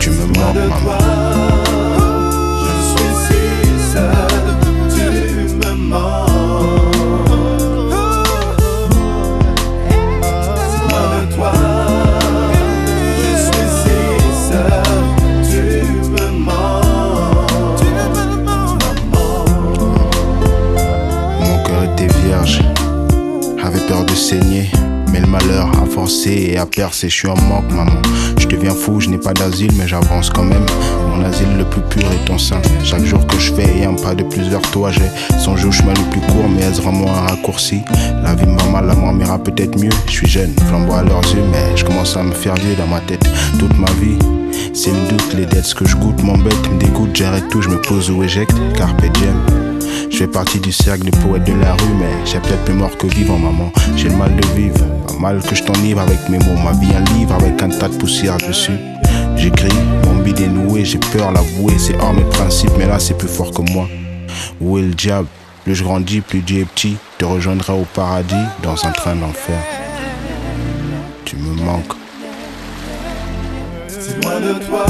Tu 0.00 0.08
me 0.10 0.26
manques, 0.28 0.82
maman. 0.82 1.62
Je 2.64 2.74
suis 2.88 3.14
si 3.26 3.92
seul, 3.92 4.32
tu 4.88 5.54
me 5.54 5.74
manques. 5.90 6.19
A 26.80 26.86
percé, 26.86 27.10
je 27.10 27.14
suis 27.14 27.28
en 27.28 27.36
manque, 27.42 27.70
maman. 27.72 28.00
Je 28.38 28.46
deviens 28.46 28.74
fou, 28.74 29.00
je 29.00 29.10
n'ai 29.10 29.18
pas 29.18 29.34
d'asile, 29.34 29.70
mais 29.76 29.86
j'avance 29.86 30.30
quand 30.30 30.44
même. 30.44 30.64
Mon 31.08 31.22
asile 31.24 31.56
le 31.58 31.64
plus 31.64 31.82
pur 31.82 32.10
est 32.10 32.24
ton 32.24 32.38
sein. 32.38 32.60
Chaque 32.82 33.04
jour 33.04 33.26
que 33.26 33.38
je 33.38 33.52
fais 33.52 33.84
un 33.84 33.94
pas 33.94 34.14
de 34.14 34.22
plus 34.22 34.48
vers 34.48 34.62
toi, 34.70 34.90
j'ai 34.90 35.38
songé 35.38 35.66
au 35.66 35.72
chemin 35.72 35.92
le 35.92 36.10
plus 36.10 36.20
court, 36.20 36.48
mais 36.48 36.62
est-ce 36.62 36.80
vraiment 36.80 37.14
un 37.14 37.28
raccourci? 37.28 37.82
La 38.22 38.34
vie 38.34 38.46
me 38.46 38.58
va 38.58 38.64
mal, 38.70 38.86
la 38.86 38.94
mort 38.94 39.12
m'ira 39.12 39.38
peut-être 39.38 39.78
mieux. 39.78 39.90
Je 40.06 40.12
suis 40.12 40.26
jeune, 40.26 40.54
flamboie 40.68 41.00
à 41.00 41.02
leurs 41.02 41.24
yeux, 41.34 41.42
mais 41.52 41.76
je 41.76 41.84
commence 41.84 42.16
à 42.16 42.22
me 42.22 42.32
faire 42.32 42.54
vieux 42.54 42.74
dans 42.76 42.86
ma 42.86 43.00
tête. 43.00 43.28
Toute 43.58 43.76
ma 43.78 43.90
vie, 44.00 44.18
c'est 44.72 44.90
le 44.90 45.08
doute, 45.10 45.34
les 45.34 45.46
dettes, 45.46 45.66
ce 45.66 45.74
que 45.74 45.86
je 45.86 45.96
goûte 45.96 46.22
m'embête, 46.22 46.70
me 46.72 46.78
dégoûte, 46.78 47.10
j'arrête 47.14 47.48
tout, 47.50 47.60
je 47.60 47.68
me 47.68 47.80
pose 47.82 48.10
ou 48.10 48.22
éjecte. 48.22 48.56
Carpe 48.74 49.02
diem. 49.12 49.36
Je 50.10 50.16
fais 50.16 50.26
partie 50.26 50.58
du 50.58 50.72
cercle 50.72 51.04
des 51.04 51.16
poètes 51.18 51.44
de 51.44 51.52
la 51.60 51.74
rue, 51.74 51.94
mais 51.98 52.10
j'ai 52.24 52.38
peut-être 52.40 52.64
plus 52.64 52.74
mort 52.74 52.96
que 52.96 53.06
vivant, 53.06 53.38
maman. 53.38 53.70
J'ai 53.96 54.08
le 54.08 54.16
mal 54.16 54.34
de 54.34 54.46
vivre, 54.60 54.80
mal 55.18 55.40
que 55.42 55.54
je 55.54 55.62
t'enivre 55.64 56.00
avec 56.00 56.28
mes 56.28 56.38
mots. 56.38 56.60
Ma 56.62 56.72
vie, 56.72 56.94
un 56.94 57.04
livre 57.14 57.34
avec 57.34 57.62
un 57.62 57.68
tas 57.68 57.88
de 57.88 57.96
poussière 57.96 58.36
dessus. 58.38 58.78
J'écris, 59.36 59.68
mon 60.04 60.22
bide 60.22 60.40
est 60.40 60.48
noué, 60.48 60.84
j'ai 60.84 60.98
peur 60.98 61.32
l'avouer, 61.32 61.78
c'est 61.78 61.96
hors 62.00 62.12
mes 62.12 62.24
principes, 62.24 62.72
mais 62.78 62.86
là 62.86 62.98
c'est 62.98 63.16
plus 63.16 63.28
fort 63.28 63.50
que 63.52 63.62
moi. 63.62 63.88
Où 64.60 64.78
est 64.78 64.82
le 64.82 64.94
diable? 64.94 65.28
Plus 65.64 65.74
je 65.74 65.84
grandis, 65.84 66.20
plus 66.20 66.40
Dieu 66.40 66.60
est 66.60 66.64
petit. 66.64 66.96
Te 67.18 67.24
rejoindrai 67.24 67.72
au 67.72 67.86
paradis 67.94 68.34
dans 68.62 68.86
un 68.86 68.90
train 68.92 69.14
d'enfer. 69.14 69.58
Tu 71.24 71.36
me 71.36 71.54
manques. 71.62 71.92
Si 73.88 74.10
loin 74.22 74.40
de 74.40 74.52
toi, 74.64 74.84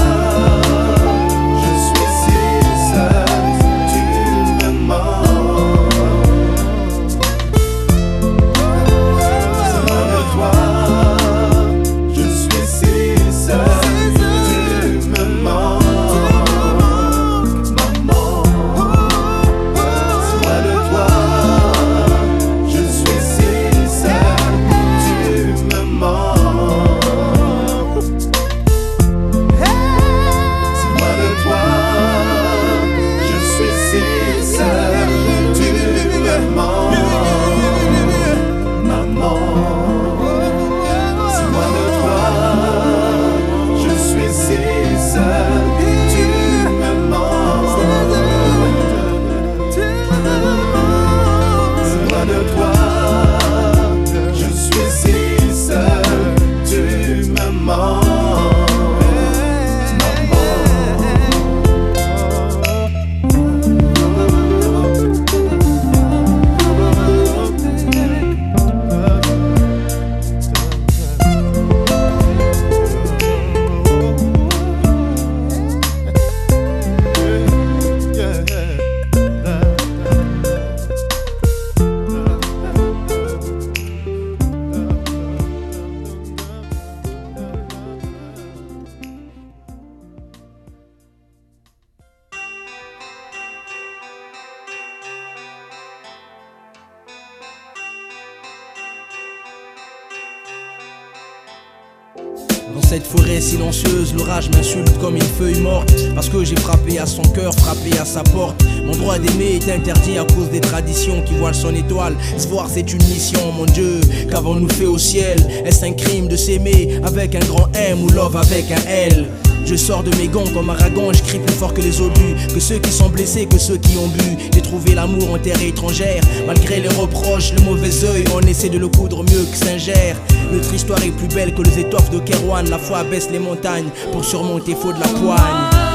avec 117.20 117.34
un 117.34 117.46
grand 117.46 117.68
M 117.74 118.02
ou 118.02 118.08
love 118.08 118.34
avec 118.34 118.70
un 118.70 118.88
L 118.88 119.26
Je 119.66 119.76
sors 119.76 120.02
de 120.02 120.10
mes 120.16 120.26
gants 120.26 120.48
comme 120.54 120.70
un 120.70 120.74
ragon, 120.74 121.12
je 121.12 121.22
crie 121.22 121.38
plus 121.38 121.54
fort 121.54 121.74
que 121.74 121.82
les 121.82 122.00
obus, 122.00 122.34
que 122.54 122.58
ceux 122.58 122.78
qui 122.78 122.90
sont 122.90 123.10
blessés, 123.10 123.44
que 123.44 123.58
ceux 123.58 123.76
qui 123.76 123.98
ont 123.98 124.08
bu. 124.08 124.38
J'ai 124.54 124.62
trouvé 124.62 124.94
l'amour 124.94 125.34
en 125.34 125.38
terre 125.38 125.60
étrangère, 125.62 126.22
malgré 126.46 126.80
les 126.80 126.88
reproches, 126.88 127.52
le 127.52 127.62
mauvais 127.62 128.04
oeil, 128.04 128.24
on 128.34 128.40
essaie 128.40 128.70
de 128.70 128.78
le 128.78 128.88
coudre 128.88 129.22
mieux 129.22 129.44
que 129.44 129.56
Saint-Ger. 129.56 130.14
Notre 130.50 130.72
histoire 130.72 131.02
est 131.04 131.10
plus 131.10 131.28
belle 131.28 131.54
que 131.54 131.60
les 131.60 131.80
étoffes 131.80 132.10
de 132.10 132.20
Kerouan, 132.20 132.64
la 132.70 132.78
foi 132.78 133.04
baisse 133.04 133.28
les 133.30 133.38
montagnes 133.38 133.90
pour 134.12 134.24
surmonter 134.24 134.74
faux 134.74 134.94
de 134.94 135.00
la 135.00 135.08
poigne. 135.08 135.89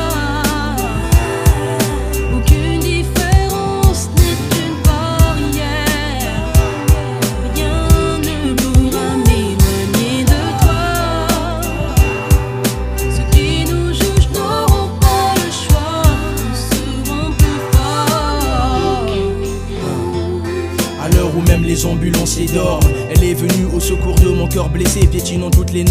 Les. 25.75 25.85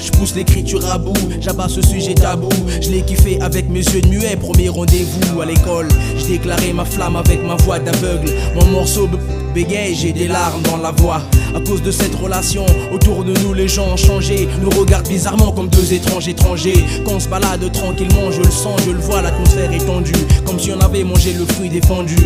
Je 0.00 0.10
pousse 0.12 0.34
l'écriture 0.34 0.84
à 0.90 0.96
bout, 0.96 1.12
j'abats 1.40 1.68
ce 1.68 1.82
sujet 1.82 2.14
tabou. 2.14 2.48
Je 2.80 2.90
l'ai 2.90 3.02
kiffé 3.02 3.40
avec 3.40 3.68
mes 3.68 3.80
yeux 3.80 4.00
de 4.00 4.08
muet, 4.08 4.36
premier 4.36 4.68
rendez-vous 4.68 5.40
à 5.40 5.46
l'école. 5.46 5.88
J'ai 6.16 6.38
déclaré 6.38 6.72
ma 6.72 6.84
flamme 6.84 7.16
avec 7.16 7.42
ma 7.44 7.56
voix 7.56 7.78
d'aveugle. 7.78 8.30
Mon 8.54 8.66
morceau 8.66 9.08
bégaye, 9.52 9.94
j'ai 9.94 10.12
des 10.12 10.28
larmes 10.28 10.62
dans 10.62 10.76
la 10.76 10.92
voix. 10.92 11.20
À 11.54 11.60
cause 11.60 11.82
de 11.82 11.90
cette 11.90 12.14
relation, 12.14 12.64
autour 12.92 13.24
de 13.24 13.32
nous 13.40 13.54
les 13.54 13.66
gens 13.66 13.92
ont 13.92 13.96
changé. 13.96 14.48
Nous 14.62 14.70
regardent 14.70 15.08
bizarrement 15.08 15.52
comme 15.52 15.68
deux 15.68 15.92
étranges 15.92 16.28
étrangers. 16.28 16.84
Quand 17.04 17.14
on 17.14 17.20
se 17.20 17.28
balade 17.28 17.70
tranquillement, 17.72 18.30
je 18.30 18.40
le 18.40 18.50
sens, 18.50 18.80
je 18.86 18.92
le 18.92 19.00
vois, 19.00 19.20
l'atmosphère 19.20 19.72
est 19.72 19.84
tendue. 19.84 20.12
Comme 20.44 20.60
si 20.60 20.70
on 20.70 20.80
avait 20.80 21.04
mangé 21.04 21.32
le 21.32 21.44
fruit 21.44 21.70
défendu. 21.70 22.16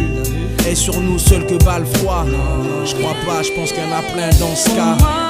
Et 0.71 0.75
sur 0.75 1.01
nous 1.01 1.19
seul 1.19 1.47
que 1.47 1.55
bat 1.65 1.79
le 1.79 1.87
froid. 1.87 2.27
Je 2.85 2.95
crois 2.97 3.17
pas, 3.27 3.43
je 3.43 3.53
pense 3.53 3.73
qu'il 3.73 3.83
y 3.83 3.87
en 3.87 3.97
a 3.97 4.03
plein 4.03 4.29
dans 4.39 4.55
ce 4.55 4.69
cas. 4.71 5.28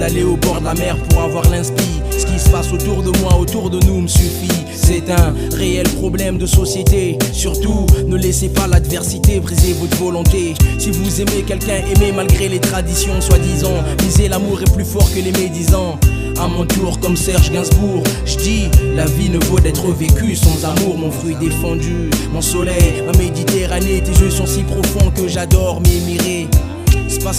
D'aller 0.00 0.24
au 0.24 0.36
bord 0.36 0.60
de 0.60 0.64
la 0.64 0.74
mer 0.74 0.96
pour 1.10 1.20
avoir 1.20 1.48
l'inspi. 1.50 2.00
Ce 2.10 2.24
qui 2.24 2.38
se 2.38 2.48
passe 2.48 2.72
autour 2.72 3.02
de 3.02 3.16
moi, 3.18 3.36
autour 3.38 3.68
de 3.68 3.78
nous 3.86 4.00
me 4.00 4.08
suffit. 4.08 4.48
C'est 4.72 5.10
un 5.10 5.34
réel 5.54 5.86
problème 5.90 6.38
de 6.38 6.46
société. 6.46 7.18
Surtout, 7.32 7.86
ne 8.06 8.16
laissez 8.16 8.48
pas 8.48 8.66
l'adversité 8.66 9.40
briser 9.40 9.74
votre 9.74 9.96
volonté. 9.98 10.54
Si 10.78 10.90
vous 10.90 11.20
aimez 11.20 11.42
quelqu'un, 11.46 11.82
aimez 11.94 12.12
malgré 12.12 12.48
les 12.48 12.60
traditions 12.60 13.20
soi-disant. 13.20 13.84
Lisez 14.00 14.28
l'amour 14.28 14.62
est 14.62 14.72
plus 14.72 14.86
fort 14.86 15.08
que 15.14 15.20
les 15.20 15.32
médisants. 15.32 15.98
À 16.40 16.48
mon 16.48 16.64
tour, 16.64 16.98
comme 17.00 17.16
Serge 17.16 17.50
Gainsbourg, 17.52 18.02
je 18.24 18.36
dis 18.36 18.68
la 18.96 19.04
vie 19.04 19.28
ne 19.28 19.38
vaut 19.44 19.60
d'être 19.60 19.86
vécue 19.92 20.34
sans 20.34 20.64
amour, 20.64 20.96
mon 20.96 21.10
fruit 21.10 21.36
défendu, 21.38 22.08
mon 22.32 22.40
soleil, 22.40 23.02
ma 23.04 23.12
Méditerranée. 23.18 24.02
Tes 24.02 24.18
yeux 24.18 24.30
sont 24.30 24.46
si 24.46 24.62
profonds 24.62 25.10
que 25.10 25.28
j'adore 25.28 25.82
m'émirer. 25.82 26.48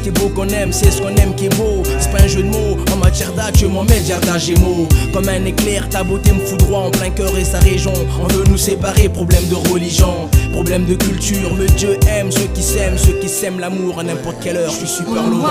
Ce 0.02 0.10
qui 0.10 0.10
est 0.10 0.20
beau 0.20 0.30
qu'on 0.30 0.47
aime, 0.47 0.74
c'est 0.74 0.89
ce 0.89 0.99
qu'on 0.99 1.16
aime 1.16 1.36
qui 1.36 1.45
est 1.45 1.56
beau. 1.56 1.84
C'est 1.99 2.12
pas 2.12 2.24
un 2.24 2.28
jeu 2.28 2.41
de 2.41 2.47
mots, 2.47 2.76
en 2.91 2.95
matière 2.95 3.32
d'âge, 3.34 3.54
je 3.58 3.68
m'en 3.68 3.84
mets 3.84 4.02
jardin 4.04 4.36
gémeaux. 4.39 4.88
Comme 5.14 5.30
un 5.30 5.45
éclair, 5.45 5.88
ta 5.89 6.04
beauté 6.04 6.32
me 6.32 6.39
foudroie 6.39 6.80
en 6.80 6.89
plein 6.89 7.12
cœur 7.12 7.38
et 7.38 7.43
sa 7.43 7.60
région. 7.60 7.93
On 8.20 8.26
veut 8.34 8.43
nous 8.49 8.58
séparer, 8.58 9.10
problème 9.10 9.47
de 9.47 9.54
religion, 9.72 10.28
problème 10.54 10.86
de 10.86 10.95
culture. 10.95 11.56
Le 11.56 11.68
Dieu 11.68 11.99
aime 12.10 12.32
ceux 12.32 12.47
qui 12.52 12.64
s'aiment, 12.64 12.97
ceux 12.97 13.14
qui 13.20 13.30
s'aiment 13.30 13.60
l'amour 13.60 13.99
à 13.99 14.04
n'importe 14.04 14.38
quelle 14.41 14.58
heure. 14.58 14.72
Je 14.72 14.88
suis 14.88 14.88
super 14.88 15.22
lover. 15.22 15.45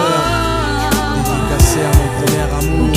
Dédicacé 1.14 1.78
à 1.82 1.96
mon 1.96 2.08
premier 2.18 2.42
amour. 2.58 2.89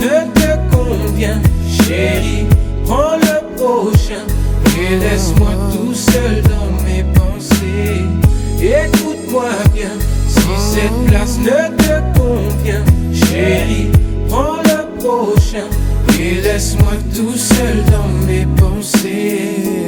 ne 0.00 0.32
te 0.32 0.74
convient, 0.74 1.40
chérie, 1.68 2.46
prends 2.84 3.16
le 3.16 3.56
prochain 3.56 4.24
et 4.78 4.96
laisse-moi 4.96 5.50
tout 5.72 5.94
seul 5.94 6.42
dans 6.42 6.70
mes 6.84 7.04
pensées. 7.14 8.04
Écoute-moi 8.58 9.50
bien, 9.74 9.92
si 10.26 10.74
cette 10.74 11.06
place 11.06 11.38
ne 11.38 11.76
te 11.76 12.18
convient, 12.18 12.84
chérie, 13.12 13.90
prends 14.28 14.56
le 14.64 14.98
prochain 14.98 15.66
et 16.18 16.40
laisse-moi 16.40 16.92
tout 17.14 17.36
seul 17.36 17.84
dans 17.90 18.26
mes 18.26 18.46
pensées. 18.56 19.79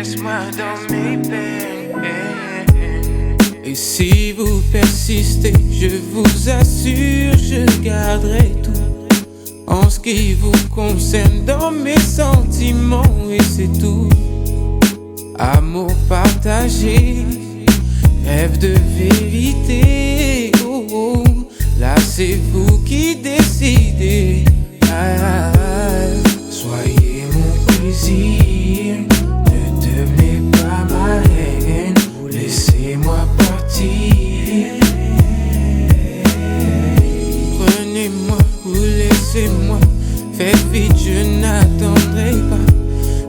Laisse-moi 0.00 0.40
dans 0.56 0.94
mes. 0.94 1.18
Et 3.62 3.74
si 3.74 4.32
vous 4.32 4.62
persistez, 4.72 5.52
je 5.70 5.88
vous 6.14 6.48
assure, 6.48 7.36
je 7.36 7.82
garderai 7.82 8.50
tout. 8.62 9.20
En 9.66 9.90
ce 9.90 10.00
qui 10.00 10.32
vous 10.32 10.56
concerne, 10.74 11.44
dans 11.44 11.70
mes 11.70 12.00
sentiments, 12.00 13.02
et 13.30 13.42
c'est 13.42 13.78
tout. 13.78 14.08
Amour 15.38 15.92
partagé, 16.08 17.26
rêve 18.24 18.58
de 18.58 18.74
vérité. 18.96 20.50
Oh, 20.64 20.86
oh. 20.90 21.24
Là, 21.78 21.94
c'est 21.98 22.38
vous 22.54 22.78
qui 22.86 23.16
décidez. 23.16 24.46
Ah, 24.84 25.16
ah, 25.20 25.52
ah. 25.54 26.28
Soyez 26.50 27.26
mon 27.34 27.74
plaisir. 27.74 28.59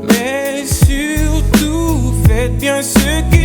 Mais 0.08 0.66
surtout, 0.66 2.14
faites 2.28 2.58
bien 2.58 2.82
ce 2.82 3.22
qui 3.32 3.41